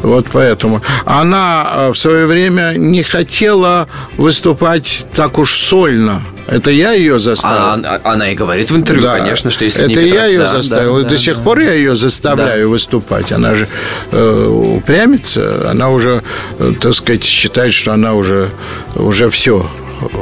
Вот 0.01 0.28
поэтому. 0.32 0.82
Она 1.06 1.89
в 1.93 1.95
свое 1.95 2.25
время 2.25 2.73
не 2.75 3.04
хотела 3.04 3.88
выступать 4.17 5.06
так 5.13 5.38
уж 5.38 5.56
сольно– 5.56 6.21
это 6.47 6.71
я 6.71 6.93
ее 6.93 7.19
заставил. 7.19 7.58
А, 7.58 7.73
она, 7.73 7.99
она 8.03 8.31
и 8.31 8.36
говорит 8.36 8.69
в 8.69 8.75
интервью, 8.75 9.03
да. 9.03 9.17
конечно, 9.17 9.49
что 9.49 9.65
если 9.65 9.84
Это 9.84 10.03
не 10.03 10.10
я 10.10 10.25
ее 10.25 10.39
да, 10.39 10.58
заставил. 10.58 10.95
Да, 10.95 10.99
и 10.99 11.03
да, 11.03 11.10
до 11.10 11.17
сих 11.17 11.38
да. 11.38 11.41
пор 11.41 11.60
я 11.60 11.73
ее 11.73 11.95
заставляю 11.95 12.67
да. 12.67 12.69
выступать. 12.69 13.31
Она 13.31 13.55
же 13.55 13.67
э, 14.12 14.47
упрямится, 14.47 15.69
она 15.69 15.89
уже, 15.89 16.21
э, 16.60 16.73
так 16.79 16.93
сказать, 16.93 17.23
считает, 17.23 17.73
что 17.73 17.93
она 17.93 18.13
уже, 18.13 18.49
уже 18.95 19.29
все 19.29 19.65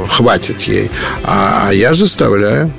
хватит 0.08 0.62
ей. 0.62 0.90
А, 1.24 1.66
а 1.68 1.74
я 1.74 1.94
заставляю. 1.94 2.70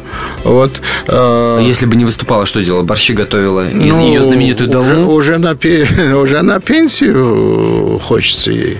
Вот. 0.43 0.81
Э, 1.07 1.59
Если 1.61 1.85
бы 1.85 1.95
не 1.95 2.05
выступала, 2.05 2.45
что 2.45 2.63
делала? 2.63 2.83
Борщи 2.83 3.13
готовила? 3.13 3.67
Ну, 3.71 4.07
ее 4.07 4.23
знаменитую 4.23 4.69
долу? 4.69 4.85
Уже, 4.85 5.35
уже, 5.35 5.37
на, 5.37 5.51
уже 6.17 6.41
на 6.41 6.59
пенсию 6.59 7.99
хочется 8.03 8.51
ей. 8.51 8.77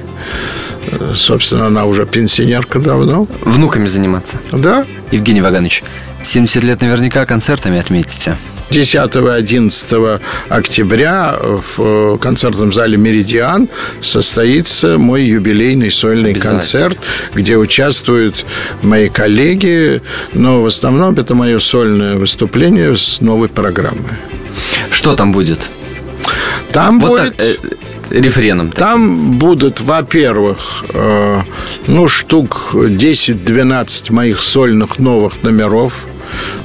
Собственно, 1.15 1.67
она 1.67 1.86
уже 1.86 2.06
пенсионерка 2.06 2.80
давно. 2.80 3.28
Внуками 3.41 3.88
заниматься? 3.88 4.38
Да. 4.52 4.86
Евгений 5.12 5.41
Ваганович, 5.41 5.84
70 6.24 6.63
лет 6.63 6.82
наверняка 6.82 7.26
концертами 7.26 7.80
отметите. 7.80 8.38
10-11 8.71 10.21
октября 10.50 11.36
в 11.78 12.17
концертном 12.17 12.74
зале 12.74 12.98
«Меридиан» 12.98 13.69
состоится 14.02 14.98
мой 14.98 15.24
юбилейный 15.24 15.91
сольный 15.91 16.34
концерт, 16.34 16.98
где 17.36 17.58
участвуют 17.58 18.43
мои 18.82 19.10
коллеги, 19.10 20.02
но 20.34 20.63
в 20.63 20.65
основном 20.65 21.13
это 21.15 21.36
мое 21.36 21.60
сольное 21.60 22.15
выступление 22.15 22.98
с 22.98 23.21
новой 23.21 23.50
программой. 23.50 24.13
Что 24.89 25.15
там 25.15 25.32
будет? 25.32 25.69
Там 26.71 27.00
вот 27.00 27.19
будет... 27.19 27.38
Так, 27.38 27.48
рефреном? 28.10 28.72
Там 28.72 29.38
будут, 29.38 29.82
во-первых, 29.82 30.86
э, 30.94 31.41
ну, 31.88 32.08
штук 32.08 32.72
10-12 32.74 34.12
моих 34.12 34.41
сольных 34.41 35.00
новых 35.00 35.44
номеров 35.44 35.94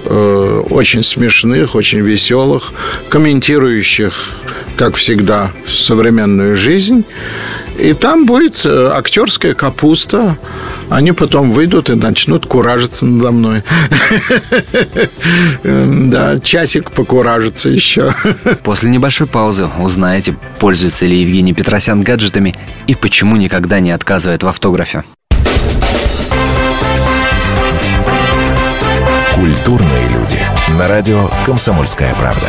э, 0.04 0.62
очень 0.70 1.02
смешных, 1.02 1.74
очень 1.74 2.00
веселых, 2.00 2.72
комментирующих, 3.08 4.32
как 4.76 4.96
всегда, 4.96 5.50
современную 5.68 6.56
жизнь. 6.56 7.04
И 7.80 7.94
там 7.94 8.26
будет 8.26 8.60
э, 8.64 8.90
актерская 8.94 9.54
капуста. 9.54 10.36
Они 10.90 11.12
потом 11.12 11.50
выйдут 11.50 11.88
и 11.88 11.94
начнут 11.94 12.46
куражиться 12.46 13.06
надо 13.06 13.30
мной. 13.32 13.62
Да, 15.62 16.40
часик 16.40 16.90
покуражится 16.90 17.68
еще. 17.68 18.14
После 18.62 18.90
небольшой 18.90 19.26
паузы 19.26 19.68
узнаете, 19.78 20.34
пользуется 20.58 21.06
ли 21.06 21.18
Евгений 21.18 21.54
Петросян 21.54 22.02
гаджетами 22.02 22.54
и 22.86 22.94
почему 22.94 23.36
никогда 23.36 23.80
не 23.80 23.92
отказывает 23.92 24.42
в 24.42 24.48
автографе. 24.48 25.04
Культурные 29.34 30.08
люди. 30.08 30.38
На 30.76 30.88
радио 30.88 31.30
«Комсомольская 31.46 32.14
правда». 32.14 32.48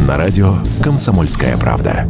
на 0.00 0.16
радио 0.16 0.56
«Комсомольская 0.82 1.56
правда». 1.56 2.06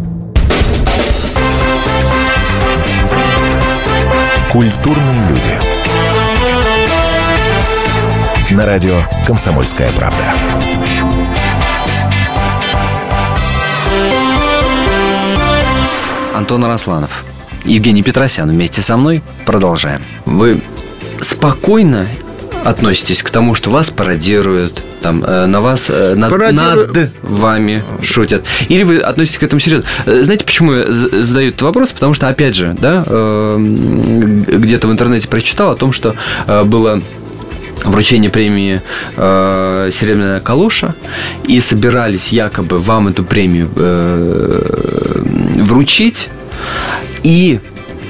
Культурные 4.51 5.29
люди. 5.29 5.51
На 8.51 8.67
радио 8.67 8.95
«Комсомольская 9.27 9.91
правда». 9.93 10.25
Антон 16.35 16.65
Арасланов. 16.65 17.25
Евгений 17.65 18.03
Петросян 18.03 18.51
вместе 18.51 18.83
со 18.83 18.97
мной. 18.97 19.23
Продолжаем. 19.45 20.03
Вы 20.25 20.61
спокойно 21.21 22.07
относитесь 22.65 23.23
к 23.23 23.31
тому, 23.31 23.55
что 23.55 23.71
вас 23.71 23.91
пародируют, 23.91 24.83
там, 25.03 25.23
э, 25.25 25.47
на 25.47 25.61
вас, 25.61 25.87
э, 25.89 26.15
над, 26.15 26.33
Пародирую- 26.33 26.87
над 26.95 27.11
вами 27.23 27.83
шутят? 28.03 28.45
Или 28.69 28.83
вы 28.83 28.99
относитесь 28.99 29.39
к 29.39 29.43
этому 29.43 29.61
серьезно? 29.61 29.87
Э, 30.07 30.23
Знаете, 30.23 30.45
почему 30.45 30.73
я 30.73 30.85
задаю 31.23 31.49
этот 31.49 31.63
вопрос? 31.63 31.93
Потому 31.93 32.15
что, 32.15 32.29
опять 32.29 32.55
же, 32.55 32.77
да, 32.81 33.05
э, 33.07 33.55
м, 33.57 34.43
где-то 34.43 34.89
в 34.89 34.93
интернете 34.93 35.29
прочитал 35.29 35.71
о 35.73 35.77
том, 35.77 35.93
что 35.93 36.15
было 36.65 37.01
вручение 37.85 38.31
премии 38.31 38.81
э, 39.17 39.91
«Серебряная 39.93 40.41
калоша», 40.41 40.95
и 41.47 41.61
собирались 41.61 42.33
якобы 42.33 42.79
вам 42.79 43.09
эту 43.09 43.23
премию 43.25 43.69
э, 43.77 45.23
вручить, 45.59 46.29
и 47.23 47.61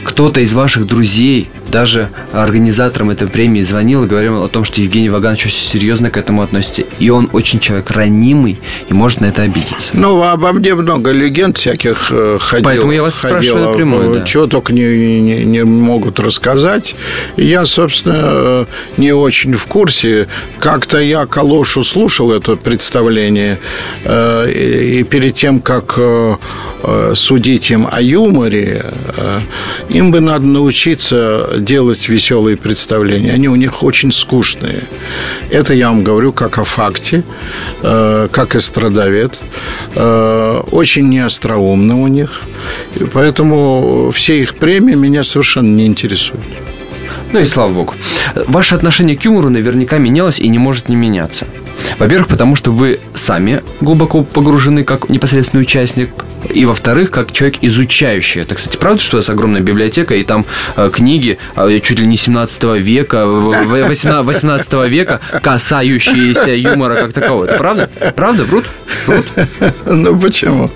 кто-то 0.04 0.40
из 0.40 0.54
ваших 0.54 0.86
друзей, 0.86 1.50
даже 1.76 2.08
организаторам 2.32 3.10
этой 3.10 3.28
премии 3.28 3.60
звонил 3.60 4.04
и 4.04 4.06
говорил 4.06 4.42
о 4.42 4.48
том, 4.48 4.64
что 4.64 4.80
Евгений 4.80 5.10
Ваганович 5.10 5.44
очень 5.44 5.68
серьезно 5.68 6.08
к 6.08 6.16
этому 6.16 6.40
относится. 6.40 6.84
И 6.98 7.10
он 7.10 7.28
очень 7.34 7.60
человек 7.60 7.90
ранимый 7.90 8.58
и 8.88 8.94
может 8.94 9.20
на 9.20 9.26
это 9.26 9.42
обидеться. 9.42 9.90
Ну, 9.92 10.22
обо 10.22 10.52
мне 10.52 10.74
много 10.74 11.10
легенд 11.10 11.58
всяких 11.58 12.06
э, 12.10 12.38
ходило. 12.40 12.64
Поэтому 12.70 12.92
я 12.92 13.02
вас 13.02 13.16
спрашиваю 13.16 13.68
напрямую, 13.68 14.14
да. 14.14 14.24
Чего 14.24 14.46
только 14.46 14.72
не, 14.72 15.20
не, 15.20 15.44
не 15.44 15.64
могут 15.64 16.18
рассказать. 16.18 16.96
И 17.36 17.44
Я, 17.44 17.66
собственно, 17.66 18.16
э, 18.22 18.66
не 18.96 19.12
очень 19.12 19.52
в 19.52 19.66
курсе. 19.66 20.28
Как-то 20.58 20.98
я 20.98 21.26
Калошу 21.26 21.84
слушал 21.84 22.32
это 22.32 22.56
представление. 22.56 23.58
э, 24.04 24.50
И 24.50 25.02
перед 25.02 25.34
тем, 25.34 25.60
как 25.60 25.98
судить 27.14 27.70
им 27.70 27.88
о 27.90 28.00
юморе, 28.00 28.84
им 29.88 30.12
бы 30.12 30.20
надо 30.20 30.46
научиться 30.46 31.48
делать 31.66 32.08
веселые 32.08 32.56
представления. 32.56 33.32
Они 33.32 33.48
у 33.48 33.56
них 33.56 33.82
очень 33.82 34.12
скучные. 34.12 34.84
Это 35.50 35.74
я 35.74 35.88
вам 35.88 36.04
говорю 36.04 36.32
как 36.32 36.58
о 36.58 36.64
факте, 36.64 37.24
э, 37.82 38.28
как 38.30 38.54
эстрадовед. 38.54 39.34
Э, 39.96 40.62
Очень 40.70 41.08
неостроумно 41.08 42.00
у 42.00 42.06
них. 42.06 42.42
Поэтому 43.12 44.10
все 44.14 44.40
их 44.40 44.54
премии 44.54 44.94
меня 44.94 45.24
совершенно 45.24 45.74
не 45.76 45.86
интересуют. 45.86 46.44
Ну 47.32 47.40
и 47.40 47.44
слава 47.44 47.72
богу. 47.72 47.94
Ваше 48.46 48.74
отношение 48.76 49.16
к 49.16 49.24
юмору 49.24 49.50
наверняка 49.50 49.98
менялось 49.98 50.38
и 50.38 50.48
не 50.48 50.58
может 50.58 50.88
не 50.88 50.96
меняться. 50.96 51.46
Во-первых, 51.98 52.28
потому 52.28 52.56
что 52.56 52.70
вы 52.70 52.98
сами 53.14 53.62
глубоко 53.80 54.22
погружены 54.22 54.84
как 54.84 55.08
непосредственный 55.08 55.62
участник. 55.62 56.10
И 56.54 56.64
во-вторых, 56.64 57.10
как 57.10 57.32
человек 57.32 57.58
изучающий. 57.62 58.42
Это, 58.42 58.54
кстати, 58.54 58.76
правда, 58.76 59.02
что 59.02 59.16
у 59.16 59.20
вас 59.20 59.28
огромная 59.28 59.60
библиотека, 59.60 60.14
и 60.14 60.24
там 60.24 60.44
э, 60.76 60.90
книги 60.92 61.38
э, 61.56 61.80
чуть 61.82 61.98
ли 62.00 62.06
не 62.06 62.16
17 62.16 62.62
века, 62.80 63.26
в- 63.26 63.52
в- 63.66 63.88
18 63.88 64.24
18 64.26 64.72
века, 64.88 65.20
касающиеся 65.42 66.50
юмора 66.54 66.94
как 66.96 67.12
такового. 67.12 67.44
Это 67.44 67.58
правда? 67.58 67.90
Правда? 68.14 68.44
Врут? 68.44 68.64
Врут? 69.06 69.26
Ну 69.86 70.18
почему? 70.18 70.70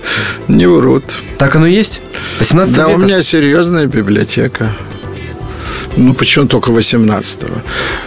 Не 0.48 0.66
врут. 0.66 1.04
Так 1.38 1.56
оно 1.56 1.66
и 1.66 1.74
есть? 1.74 2.00
18 2.38 2.74
Да, 2.76 2.84
века? 2.88 2.94
у 2.98 2.98
меня 3.02 3.22
серьезная 3.22 3.86
библиотека. 3.86 4.72
Ну, 5.96 6.14
почему 6.14 6.46
только 6.46 6.70
18-го? 6.70 7.62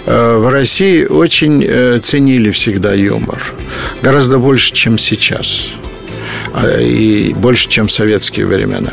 Э, 0.06 0.38
В 0.38 0.50
России 0.50 1.06
очень 1.06 1.64
э, 1.68 2.00
ценили 2.02 2.50
всегда 2.52 2.94
юмор. 2.94 3.42
Гораздо 4.02 4.38
больше, 4.40 4.72
чем 4.74 4.98
сейчас. 4.98 5.74
А, 6.54 6.80
И 6.80 7.34
больше, 7.34 7.70
чем 7.70 7.88
в 7.88 7.92
советские 7.92 8.46
времена. 8.46 8.92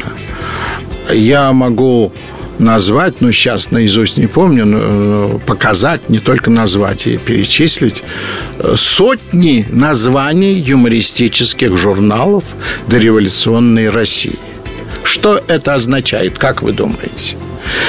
Я 1.12 1.53
могу 1.53 2.12
назвать, 2.61 3.20
ну, 3.20 3.33
сейчас 3.33 3.70
наизусть 3.70 4.16
не 4.16 4.27
помню, 4.27 4.66
но 4.66 4.79
э, 4.81 5.38
показать, 5.46 6.09
не 6.09 6.18
только 6.18 6.51
назвать 6.51 7.07
и 7.07 7.16
перечислить, 7.16 8.03
э, 8.59 8.75
сотни 8.77 9.66
названий 9.70 10.55
юмористических 10.55 11.77
журналов 11.77 12.44
дореволюционной 12.87 13.88
России. 13.88 14.38
Что 15.03 15.40
это 15.49 15.75
означает, 15.75 16.38
как 16.38 16.62
вы 16.62 16.73
думаете? 16.73 17.37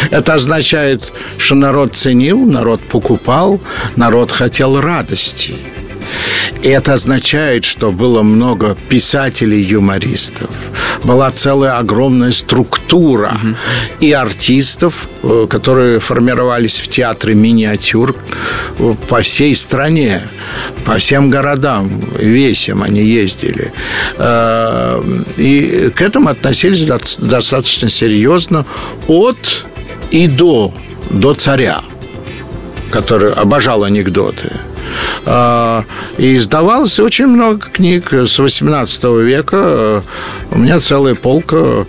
Это 0.10 0.36
означает, 0.36 1.12
что 1.38 1.56
народ 1.56 1.96
ценил, 1.96 2.40
народ 2.46 2.82
покупал, 2.82 3.60
народ 3.96 4.32
хотел 4.32 4.80
радости. 4.80 5.56
И 6.64 6.70
это 6.70 6.94
означает, 6.94 7.64
что 7.64 7.92
было 7.92 8.22
много 8.22 8.78
писателей-юмористов, 8.90 10.50
была 11.04 11.32
целая 11.32 11.78
огромная 11.78 12.32
структура 12.32 13.40
и 14.00 14.12
артистов, 14.12 15.08
э, 15.24 15.48
которые 15.50 16.00
формировались 16.00 16.80
в 16.80 16.88
театре 16.88 17.34
миниатюр 17.34 18.16
э, 18.80 18.96
по 19.08 19.22
всей 19.22 19.56
стране, 19.56 20.28
по 20.86 20.98
всем 20.98 21.30
городам, 21.30 21.90
весям 22.18 22.84
они 22.84 23.02
ездили. 23.02 23.74
Э, 24.18 25.02
И 25.38 25.92
к 25.96 26.02
этому 26.02 26.30
относились 26.30 26.86
достаточно 27.18 27.90
серьезно 27.90 28.66
от 29.08 29.66
и 30.12 30.28
до, 30.28 30.74
до 31.10 31.34
царя 31.34 31.82
который 32.92 33.32
обожал 33.32 33.84
анекдоты. 33.84 34.52
А, 35.26 35.86
И 36.18 36.36
издавалось 36.36 37.00
очень 37.00 37.28
много 37.28 37.68
книг 37.68 38.14
с 38.14 38.38
18 38.40 39.04
века. 39.04 40.04
У 40.52 40.58
меня 40.58 40.80
целая 40.80 41.16
полка 41.16 41.56
э, 41.58 41.86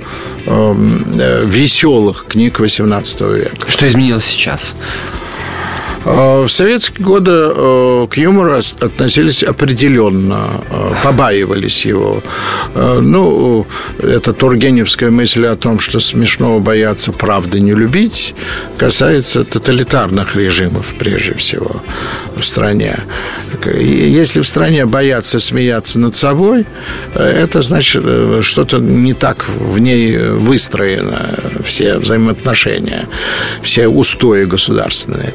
э, 0.46 1.44
веселых 1.46 2.26
книг 2.28 2.60
18 2.60 3.20
века. 3.20 3.70
Что 3.70 3.86
изменилось 3.88 4.24
сейчас? 4.24 4.74
А, 6.04 6.44
В 6.44 6.48
советские 6.48 7.04
годы 7.06 7.30
э, 7.32 8.06
к 8.10 8.16
юмору 8.16 8.56
ос- 8.58 8.76
относились 8.80 9.42
определенно, 9.42 10.48
э, 10.70 10.90
побаивались 11.04 11.86
его. 11.86 12.22
Э, 12.74 12.98
Ну, 13.00 13.66
это 14.02 14.32
тургеневская 14.32 15.10
мысль 15.10 15.46
о 15.46 15.56
том, 15.56 15.78
что 15.80 16.00
смешного 16.00 16.58
бояться, 16.60 17.12
правды 17.12 17.60
не 17.60 17.74
любить, 17.74 18.34
касается 18.78 19.44
тоталитарных 19.44 20.34
режимов 20.36 20.94
прежде 20.98 21.34
всего 21.34 21.70
в 22.36 22.44
стране. 22.44 22.94
И 23.66 23.84
Если 24.10 24.40
в 24.40 24.46
стране 24.46 24.86
боятся 24.86 25.40
смеяться 25.40 25.98
над 25.98 26.16
собой, 26.16 26.66
э, 27.14 27.22
это 27.44 27.62
значит, 27.62 28.02
э, 28.04 28.40
что-то 28.42 28.78
не 28.78 29.14
так 29.14 29.46
в 29.48 29.78
ней 29.78 30.16
выстроено, 30.18 31.30
все 31.64 31.98
взаимоотношения, 31.98 33.06
все 33.62 33.88
устои 33.88 34.44
государственные. 34.44 35.34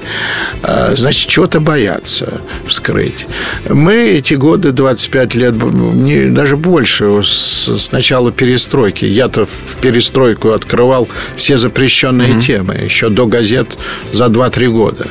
А, 0.63 0.93
Значит, 0.95 1.29
чего-то 1.29 1.59
боятся 1.59 2.41
вскрыть. 2.65 3.27
Мы 3.69 3.93
эти 4.17 4.33
годы, 4.35 4.71
25 4.71 5.35
лет, 5.35 5.53
не- 5.53 6.29
даже 6.29 6.55
больше, 6.57 7.21
с, 7.23 7.67
с 7.67 7.91
начала 7.91 8.31
перестройки. 8.31 9.05
Я-то 9.05 9.45
в 9.45 9.77
перестройку 9.81 10.51
открывал 10.51 11.07
все 11.35 11.57
запрещенные 11.57 12.39
темы, 12.39 12.75
еще 12.75 13.09
до 13.09 13.25
газет 13.25 13.77
за 14.13 14.25
2-3 14.25 14.67
года. 14.69 15.05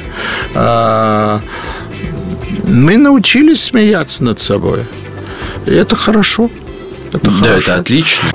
Мы 2.67 2.97
научились 2.97 3.63
смеяться 3.63 4.25
над 4.25 4.41
собой. 4.41 4.85
И 5.67 5.73
это 5.75 5.95
хорошо. 5.95 6.51
Это 7.13 7.31
Да, 7.31 7.31
хорошо. 7.31 7.57
это 7.73 7.81
отлично. 7.81 8.29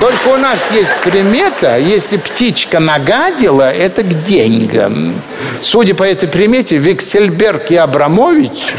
Только 0.00 0.28
у 0.28 0.36
нас 0.38 0.70
есть 0.72 0.94
примета, 1.04 1.76
если 1.78 2.16
птичка 2.16 2.80
нагадила, 2.80 3.70
это 3.70 4.02
к 4.02 4.24
деньгам. 4.24 5.14
Судя 5.62 5.94
по 5.94 6.02
этой 6.02 6.26
примете, 6.28 6.78
Виксельберг 6.78 7.70
и 7.70 7.76
Абрамович 7.76 8.72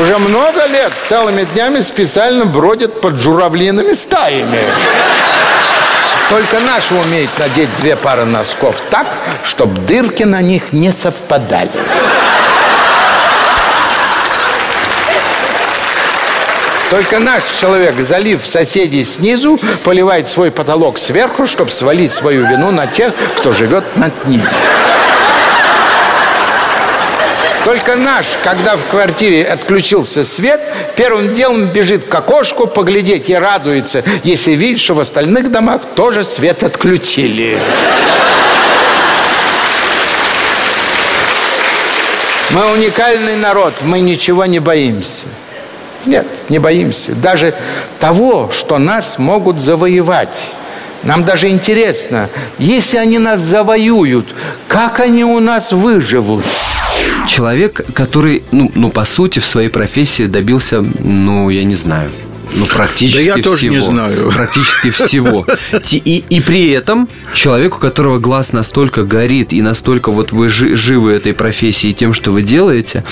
уже 0.00 0.18
много 0.18 0.66
лет 0.66 0.92
целыми 1.08 1.46
днями 1.54 1.80
специально 1.80 2.44
бродят 2.44 3.00
под 3.00 3.20
журавлиными 3.20 3.92
стаями. 3.92 4.60
Только 6.34 6.58
наши 6.58 6.96
умеют 6.96 7.30
надеть 7.38 7.68
две 7.76 7.94
пары 7.94 8.24
носков 8.24 8.82
так, 8.90 9.06
чтобы 9.44 9.80
дырки 9.82 10.24
на 10.24 10.40
них 10.40 10.72
не 10.72 10.90
совпадали. 10.90 11.70
Только 16.90 17.20
наш 17.20 17.44
человек, 17.60 18.00
залив 18.00 18.44
соседей 18.44 19.04
снизу, 19.04 19.60
поливает 19.84 20.26
свой 20.26 20.50
потолок 20.50 20.98
сверху, 20.98 21.46
чтобы 21.46 21.70
свалить 21.70 22.10
свою 22.10 22.48
вину 22.48 22.72
на 22.72 22.88
тех, 22.88 23.12
кто 23.36 23.52
живет 23.52 23.84
над 23.96 24.26
ним. 24.26 24.42
Только 27.64 27.96
наш, 27.96 28.26
когда 28.44 28.76
в 28.76 28.84
квартире 28.84 29.42
отключился 29.46 30.22
свет, 30.22 30.60
первым 30.96 31.32
делом 31.32 31.66
бежит 31.68 32.04
к 32.04 32.14
окошку 32.14 32.66
поглядеть 32.66 33.30
и 33.30 33.34
радуется, 33.34 34.04
если 34.22 34.52
видит, 34.52 34.80
что 34.80 34.92
в 34.94 35.00
остальных 35.00 35.50
домах 35.50 35.80
тоже 35.94 36.24
свет 36.24 36.62
отключили. 36.62 37.58
Мы 42.50 42.70
уникальный 42.70 43.36
народ, 43.36 43.72
мы 43.80 44.00
ничего 44.00 44.44
не 44.44 44.58
боимся. 44.58 45.24
Нет, 46.04 46.26
не 46.50 46.58
боимся. 46.58 47.12
Даже 47.14 47.54
того, 47.98 48.50
что 48.52 48.76
нас 48.76 49.18
могут 49.18 49.58
завоевать. 49.58 50.50
Нам 51.02 51.24
даже 51.24 51.48
интересно, 51.48 52.28
если 52.58 52.98
они 52.98 53.18
нас 53.18 53.40
завоюют, 53.40 54.34
как 54.68 55.00
они 55.00 55.24
у 55.24 55.40
нас 55.40 55.72
выживут? 55.72 56.44
Человек, 57.26 57.80
который, 57.94 58.42
ну, 58.52 58.70
ну, 58.74 58.90
по 58.90 59.04
сути, 59.04 59.38
в 59.38 59.46
своей 59.46 59.68
профессии 59.68 60.26
добился, 60.26 60.82
ну, 60.82 61.50
я 61.50 61.64
не 61.64 61.74
знаю, 61.74 62.10
ну, 62.54 62.66
практически 62.66 63.18
Да 63.28 63.36
я 63.36 63.42
тоже 63.42 63.56
всего. 63.56 63.74
не 63.74 63.80
знаю. 63.80 64.30
Практически 64.30 64.90
всего. 64.90 65.46
И, 65.92 66.24
и 66.28 66.40
при 66.40 66.70
этом 66.70 67.08
человек, 67.34 67.76
у 67.76 67.80
которого 67.80 68.18
глаз 68.18 68.52
настолько 68.52 69.02
горит, 69.04 69.52
и 69.52 69.60
настолько 69.62 70.10
вот 70.10 70.32
вы 70.32 70.48
жи- 70.48 70.74
живы 70.76 71.12
этой 71.12 71.34
профессией 71.34 71.92
тем, 71.92 72.14
что 72.14 72.30
вы 72.30 72.42
делаете, 72.42 73.04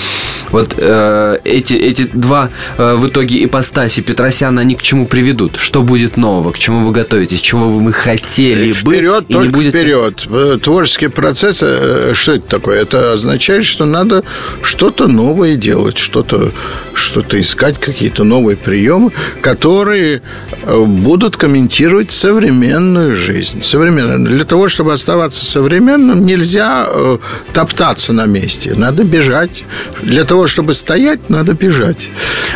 вот 0.51 0.75
э, 0.77 1.37
эти, 1.43 1.73
эти 1.73 2.03
два 2.13 2.49
э, 2.77 2.95
в 2.95 3.07
итоге 3.07 3.43
ипостаси 3.43 4.01
Петросяна, 4.01 4.61
они 4.61 4.75
к 4.75 4.81
чему 4.81 5.05
приведут? 5.05 5.57
Что 5.57 5.81
будет 5.83 6.17
нового? 6.17 6.51
К 6.51 6.59
чему 6.59 6.85
вы 6.85 6.91
готовитесь? 6.93 7.41
Чего 7.41 7.67
бы 7.69 7.79
вы 7.83 7.93
хотели 7.93 8.71
бы? 8.71 8.93
Вперед, 8.93 9.25
и 9.27 9.33
не 9.33 9.39
только 9.39 9.51
будет- 9.53 9.69
вперед. 9.75 10.27
Э, 10.29 10.57
Творческий 10.61 11.07
процесс, 11.07 11.59
э, 11.61 12.11
что 12.13 12.33
это 12.33 12.47
такое? 12.47 12.81
Это 12.81 13.13
означает, 13.13 13.65
что 13.65 13.85
надо 13.85 14.23
что-то 14.61 15.07
новое 15.07 15.55
делать, 15.55 15.97
что-то 15.97 16.51
что 16.93 17.23
искать, 17.39 17.79
какие-то 17.79 18.23
новые 18.23 18.55
приемы, 18.55 19.11
которые 19.41 20.21
э, 20.63 20.83
будут 20.85 21.35
комментировать 21.37 22.11
современную 22.11 23.15
жизнь. 23.17 23.63
Современную. 23.63 24.12
Для 24.17 24.45
того, 24.45 24.69
чтобы 24.69 24.93
оставаться 24.93 25.45
современным, 25.45 26.25
нельзя 26.25 26.85
э, 26.87 27.17
топтаться 27.53 28.13
на 28.13 28.25
месте. 28.25 28.73
Надо 28.75 29.03
бежать. 29.03 29.63
Для 30.01 30.23
того, 30.23 30.47
чтобы 30.47 30.73
стоять, 30.73 31.29
надо 31.29 31.53
бежать. 31.53 32.09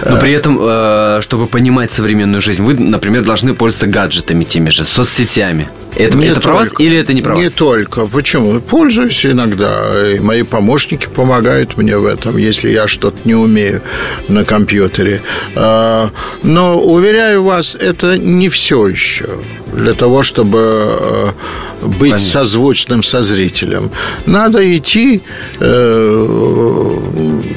Но 0.05 0.17
при 0.17 0.33
этом, 0.33 0.57
э, 0.61 1.19
чтобы 1.21 1.47
понимать 1.47 1.91
современную 1.91 2.41
жизнь, 2.41 2.63
вы, 2.63 2.73
например, 2.73 3.23
должны 3.23 3.53
пользоваться 3.53 3.87
гаджетами 3.87 4.43
теми 4.43 4.69
же, 4.69 4.85
соцсетями. 4.85 5.69
Это, 5.95 6.15
Не 6.15 6.27
это 6.27 6.41
про 6.41 6.53
вас 6.53 6.69
или 6.77 6.95
это 6.95 7.13
не 7.13 7.23
про 7.23 7.35
Не 7.35 7.45
вас? 7.45 7.53
только. 7.53 8.05
Почему? 8.05 8.59
Пользуюсь 8.59 9.25
иногда. 9.25 9.81
И 10.13 10.19
мои 10.19 10.43
помощники 10.43 11.07
помогают 11.07 11.75
мне 11.77 11.97
в 11.97 12.05
этом, 12.05 12.37
если 12.37 12.69
я 12.69 12.87
что-то 12.87 13.17
не 13.25 13.33
умею 13.33 13.81
на 14.27 14.45
компьютере. 14.45 15.21
Но, 15.55 16.79
уверяю 16.79 17.43
вас, 17.43 17.73
это 17.73 18.15
не 18.15 18.49
все 18.49 18.87
еще 18.87 19.25
для 19.73 19.93
того, 19.93 20.23
чтобы 20.23 21.33
быть 21.81 22.19
созвучным 22.19 23.03
со 23.03 23.21
зрителем. 23.23 23.91
Надо 24.25 24.77
идти, 24.77 25.21
э, 25.59 26.96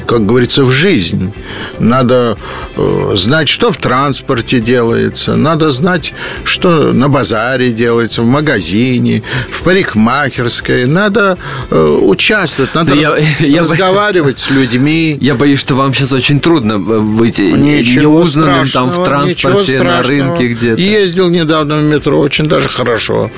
как 0.05 0.25
говорится, 0.25 0.63
в 0.63 0.71
жизнь. 0.71 1.31
Надо 1.79 2.37
э, 2.77 3.11
знать, 3.15 3.49
что 3.49 3.71
в 3.71 3.77
транспорте 3.77 4.59
делается. 4.59 5.35
Надо 5.35 5.71
знать, 5.71 6.13
что 6.43 6.91
на 6.93 7.07
базаре 7.09 7.71
делается, 7.71 8.21
в 8.21 8.25
магазине, 8.25 9.23
в 9.49 9.61
парикмахерской. 9.63 10.85
Надо 10.85 11.37
э, 11.69 11.97
участвовать, 12.01 12.73
надо 12.75 12.91
Да 12.91 12.97
я- 12.97 13.11
раз- 13.11 13.19
я- 13.39 13.61
разговаривать 13.61 14.39
с 14.39 14.49
людьми. 14.49 15.17
Я 15.21 15.35
боюсь, 15.35 15.59
что 15.59 15.75
вам 15.75 15.93
сейчас 15.93 16.11
очень 16.11 16.39
трудно 16.39 16.73
э, 16.73 16.99
быть 16.99 17.39
Ничего 17.39 18.01
неузнанным 18.19 18.67
там 18.67 18.89
в 18.89 19.03
транспорте, 19.05 19.81
на 19.83 20.01
рынке 20.03 20.47
где-то. 20.49 20.81
Ездил 20.81 21.29
недавно 21.29 21.77
в 21.77 21.83
метро, 21.83 22.19
очень 22.19 22.45
даже 22.47 22.69
хорошо. 22.69 23.29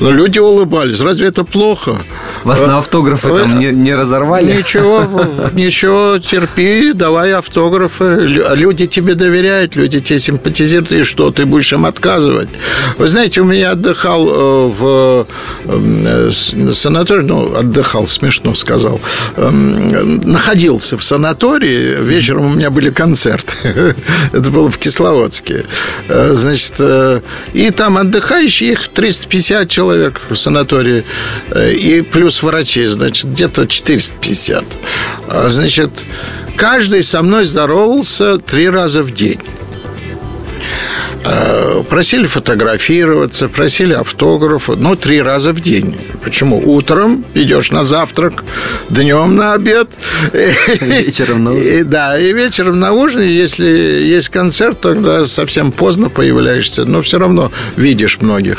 Но 0.00 0.10
люди 0.10 0.38
улыбались. 0.38 1.00
Разве 1.00 1.28
это 1.28 1.44
плохо? 1.44 1.96
Вас 2.44 2.60
Э, 2.60 2.66
на 2.66 2.78
автографы 2.78 3.28
вы- 3.28 3.40
там 3.40 3.58
не, 3.58 3.66
не 3.66 3.94
разорвали? 3.94 4.56
Ничего, 4.58 5.06
ничего, 5.52 6.01
терпи, 6.22 6.92
давай 6.92 7.32
автографы. 7.32 8.04
Лю- 8.20 8.44
Люди 8.54 8.86
тебе 8.86 9.14
доверяют, 9.14 9.76
люди 9.76 10.00
тебе 10.00 10.18
симпатизируют, 10.18 10.92
и 10.92 11.02
что, 11.04 11.30
ты 11.30 11.44
будешь 11.46 11.72
им 11.72 11.84
отказывать? 11.86 12.48
Вы 12.98 13.08
знаете, 13.08 13.40
у 13.40 13.44
меня 13.44 13.70
отдыхал 13.72 14.28
э, 14.28 14.68
в 14.78 15.26
э, 15.66 16.30
с- 16.30 16.74
санатории, 16.74 17.22
ну, 17.24 17.54
отдыхал, 17.56 18.06
смешно 18.06 18.54
сказал, 18.54 19.00
Эм, 19.36 20.20
находился 20.30 20.96
в 20.96 21.04
санатории, 21.04 21.96
вечером 22.02 22.46
у 22.46 22.52
меня 22.54 22.70
были 22.70 22.90
концерты. 22.90 23.54
Это 24.32 24.50
было 24.50 24.70
в 24.70 24.78
Кисловодске. 24.78 25.64
Э, 26.08 26.30
Значит, 26.34 26.74
э, 26.78 27.20
и 27.54 27.70
там 27.70 27.96
отдыхающие, 27.98 28.72
их 28.72 28.88
350 28.88 29.68
человек 29.68 30.20
в 30.30 30.36
санатории, 30.36 31.04
и 31.54 32.02
плюс 32.02 32.42
врачей, 32.42 32.86
значит, 32.86 33.30
где-то 33.32 33.66
450. 33.66 34.64
А, 35.28 35.48
Значит, 35.50 35.91
каждый 36.56 37.02
со 37.02 37.22
мной 37.22 37.44
здоровался 37.44 38.38
три 38.38 38.68
раза 38.68 39.02
в 39.02 39.12
день. 39.12 39.40
Э, 41.24 41.82
Просили 41.88 42.26
фотографироваться, 42.26 43.48
просили 43.48 43.92
автографы, 43.92 44.76
но 44.76 44.94
три 44.96 45.20
раза 45.22 45.52
в 45.52 45.60
день. 45.60 45.96
Почему? 46.24 46.58
Утром 46.64 47.24
идешь 47.34 47.70
на 47.70 47.84
завтрак, 47.84 48.44
днем 48.88 49.36
на 49.36 49.52
обед. 49.54 49.90
Вечером 50.80 51.44
на 51.44 51.52
ужин. 51.52 51.88
Да, 51.90 52.18
и 52.18 52.32
вечером 52.32 52.80
на 52.80 52.92
ужин, 52.92 53.22
если 53.22 53.64
есть 53.66 54.30
концерт, 54.30 54.80
тогда 54.80 55.24
совсем 55.26 55.70
поздно 55.72 56.08
появляешься, 56.08 56.84
но 56.84 57.02
все 57.02 57.18
равно 57.18 57.52
видишь 57.76 58.18
многих. 58.20 58.58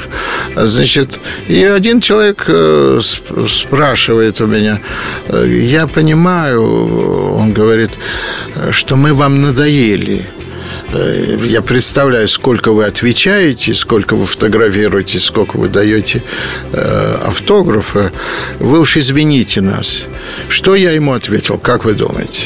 Значит, 0.55 1.19
и 1.47 1.63
один 1.63 2.01
человек 2.01 2.45
э, 2.47 2.99
сп- 3.01 3.49
спрашивает 3.49 4.39
у 4.41 4.45
меня, 4.47 4.79
э, 5.27 5.47
я 5.49 5.87
понимаю, 5.87 7.35
он 7.35 7.51
говорит, 7.53 7.91
что 8.71 8.95
мы 8.95 9.13
вам 9.13 9.41
надоели. 9.41 10.27
Э, 10.93 11.37
Я 11.47 11.61
представляю, 11.61 12.27
сколько 12.27 12.71
вы 12.71 12.85
отвечаете, 12.85 13.73
сколько 13.73 14.15
вы 14.15 14.25
фотографируете, 14.25 15.19
сколько 15.19 15.57
вы 15.57 15.67
даете 15.67 16.21
э, 16.71 17.17
автографа. 17.25 18.11
Вы 18.59 18.79
уж 18.79 18.97
извините 18.97 19.61
нас. 19.61 20.03
Что 20.49 20.75
я 20.75 20.91
ему 20.91 21.13
ответил, 21.13 21.57
как 21.57 21.85
вы 21.85 21.93
думаете? 21.93 22.43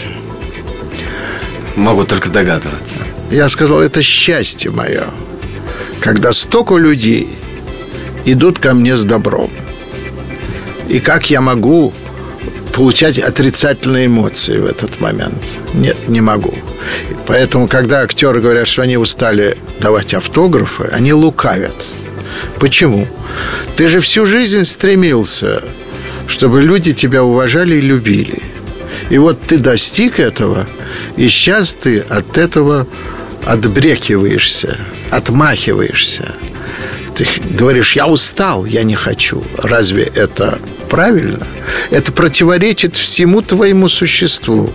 Могу 1.76 2.06
только 2.06 2.30
догадываться. 2.30 2.98
Я 3.30 3.50
сказал, 3.50 3.82
это 3.82 4.02
счастье 4.02 4.72
мое, 4.72 5.06
когда 6.00 6.32
столько 6.32 6.78
людей 6.78 7.28
идут 8.26 8.60
ко 8.60 8.74
мне 8.74 8.95
с 8.95 9.04
добром. 9.04 9.52
И 10.88 11.00
как 11.00 11.30
я 11.30 11.41
могу 11.41 11.93
получать 12.78 13.18
отрицательные 13.18 14.06
эмоции 14.06 14.60
в 14.60 14.68
этот 14.68 15.02
момент? 15.02 15.42
Нет, 15.74 15.98
не 16.08 16.22
могу. 16.22 16.54
Поэтому, 17.26 17.68
когда 17.68 18.02
актеры 18.02 18.40
говорят, 18.40 18.68
что 18.68 18.84
они 18.84 18.98
устали 18.98 19.58
давать 19.80 20.14
автографы, 20.14 20.84
они 20.94 21.12
лукавят. 21.12 21.74
Почему? 22.60 23.08
Ты 23.76 23.88
же 23.88 24.00
всю 24.00 24.28
жизнь 24.28 24.64
стремился, 24.64 25.64
чтобы 26.28 26.62
люди 26.62 26.94
тебя 26.94 27.24
уважали 27.24 27.78
и 27.78 27.82
любили. 27.82 28.44
И 29.10 29.18
вот 29.18 29.42
ты 29.42 29.58
достиг 29.58 30.20
этого, 30.20 30.68
и 31.16 31.30
сейчас 31.30 31.78
ты 31.78 32.02
от 32.02 32.38
этого 32.38 32.86
отбрекиваешься, 33.44 34.78
отмахиваешься. 35.10 36.32
Ты 37.16 37.26
говоришь, 37.58 37.96
я 37.96 38.06
устал, 38.06 38.66
я 38.66 38.84
не 38.84 38.94
хочу. 38.94 39.44
Разве 39.58 40.04
это 40.04 40.60
правильно? 40.88 41.46
Это 41.92 42.12
противоречит 42.12 42.96
всему 42.96 43.42
твоему 43.42 43.88
существу, 43.90 44.74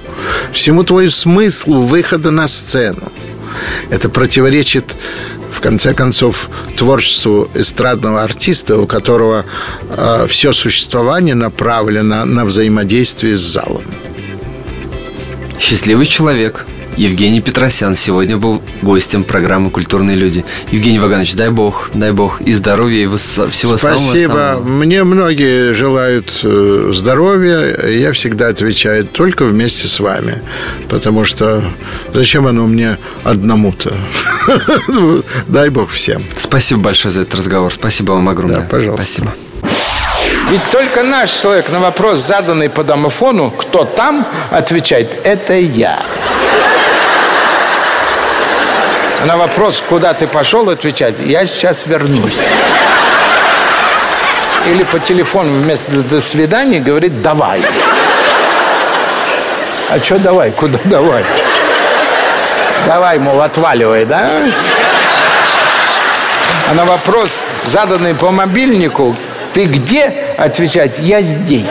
всему 0.53 0.85
твоему 0.85 1.11
смыслу 1.11 1.83
выхода 1.83 2.31
на 2.31 2.47
сцену. 2.47 3.11
Это 3.91 4.09
противоречит, 4.09 4.97
в 5.53 5.61
конце 5.61 5.93
концов, 5.95 6.49
творчеству 6.77 7.51
эстрадного 7.55 8.23
артиста, 8.23 8.79
у 8.79 8.87
которого 8.87 9.45
все 10.29 10.53
существование 10.53 11.35
направлено 11.35 12.25
на 12.25 12.45
взаимодействие 12.45 13.37
с 13.37 13.41
залом. 13.41 13.85
Счастливый 15.61 16.07
человек. 16.07 16.67
Евгений 16.97 17.40
Петросян 17.40 17.97
сегодня 17.97 18.36
был 18.36 18.61
гостем 18.82 19.24
программы 19.24 19.70
«Культурные 19.70 20.16
люди». 20.16 20.45
Евгений 20.70 20.99
Ваганович, 20.99 21.34
дай 21.34 21.51
бог, 21.51 21.90
дай 21.95 22.12
бог 22.12 22.40
и 22.43 22.53
здоровья, 22.53 23.05
и 23.05 23.16
всего 23.16 23.78
Спасибо. 23.78 23.78
самого-самого. 23.78 24.62
Мне 24.62 25.03
многие 25.03 25.72
желают 25.72 26.40
э, 26.43 26.90
здоровья. 26.93 27.88
Я 27.88 28.12
всегда 28.12 28.49
отвечаю 28.49 29.07
только 29.07 29.45
вместе 29.45 29.88
с 29.88 30.01
вами. 30.01 30.43
Потому 30.88 31.24
что 31.24 31.64
зачем 32.12 32.47
оно 32.47 32.66
мне 32.66 32.99
одному-то? 33.24 33.93
Ну, 34.88 35.22
Дай 35.47 35.70
бог 35.70 35.90
всем. 35.90 36.22
Спасибо 36.36 36.80
большое 36.80 37.14
за 37.14 37.20
этот 37.20 37.36
разговор. 37.36 37.72
Спасибо 37.72 38.12
вам 38.12 38.28
огромное. 38.28 38.61
Да, 38.61 38.66
пожалуйста. 38.68 39.05
Спасибо. 39.05 39.34
Ведь 40.51 40.61
только 40.70 41.03
наш 41.03 41.30
человек 41.30 41.70
на 41.70 41.80
вопрос, 41.80 42.18
заданный 42.18 42.68
по 42.68 42.84
домофону, 42.84 43.51
кто 43.51 43.84
там, 43.84 44.26
отвечает, 44.51 45.09
это 45.24 45.55
я. 45.55 46.01
А 46.01 46.43
на 49.25 49.37
вопрос, 49.37 49.83
куда 49.89 50.14
ты 50.14 50.27
пошел, 50.27 50.68
отвечает, 50.68 51.20
я 51.20 51.47
сейчас 51.47 51.87
вернусь. 51.87 52.39
Или 54.66 54.85
по 54.85 54.99
телефону 54.99 55.61
вместо 55.61 56.03
«до 56.03 56.20
свидания» 56.20 56.81
говорит 56.81 57.23
«давай». 57.23 57.62
А 59.91 59.99
что 59.99 60.18
давай? 60.18 60.51
Куда 60.53 60.79
давай? 60.85 61.25
Давай, 62.87 63.18
мол, 63.18 63.41
отваливай, 63.43 64.05
да? 64.07 64.31
А 66.70 66.75
на 66.75 66.85
вопрос, 66.85 67.43
заданный 67.64 68.14
по 68.14 68.31
мобильнику, 68.31 69.14
ты 69.53 69.66
где? 69.66 70.35
Отвечать, 70.39 70.99
я 70.99 71.20
здесь. 71.20 71.70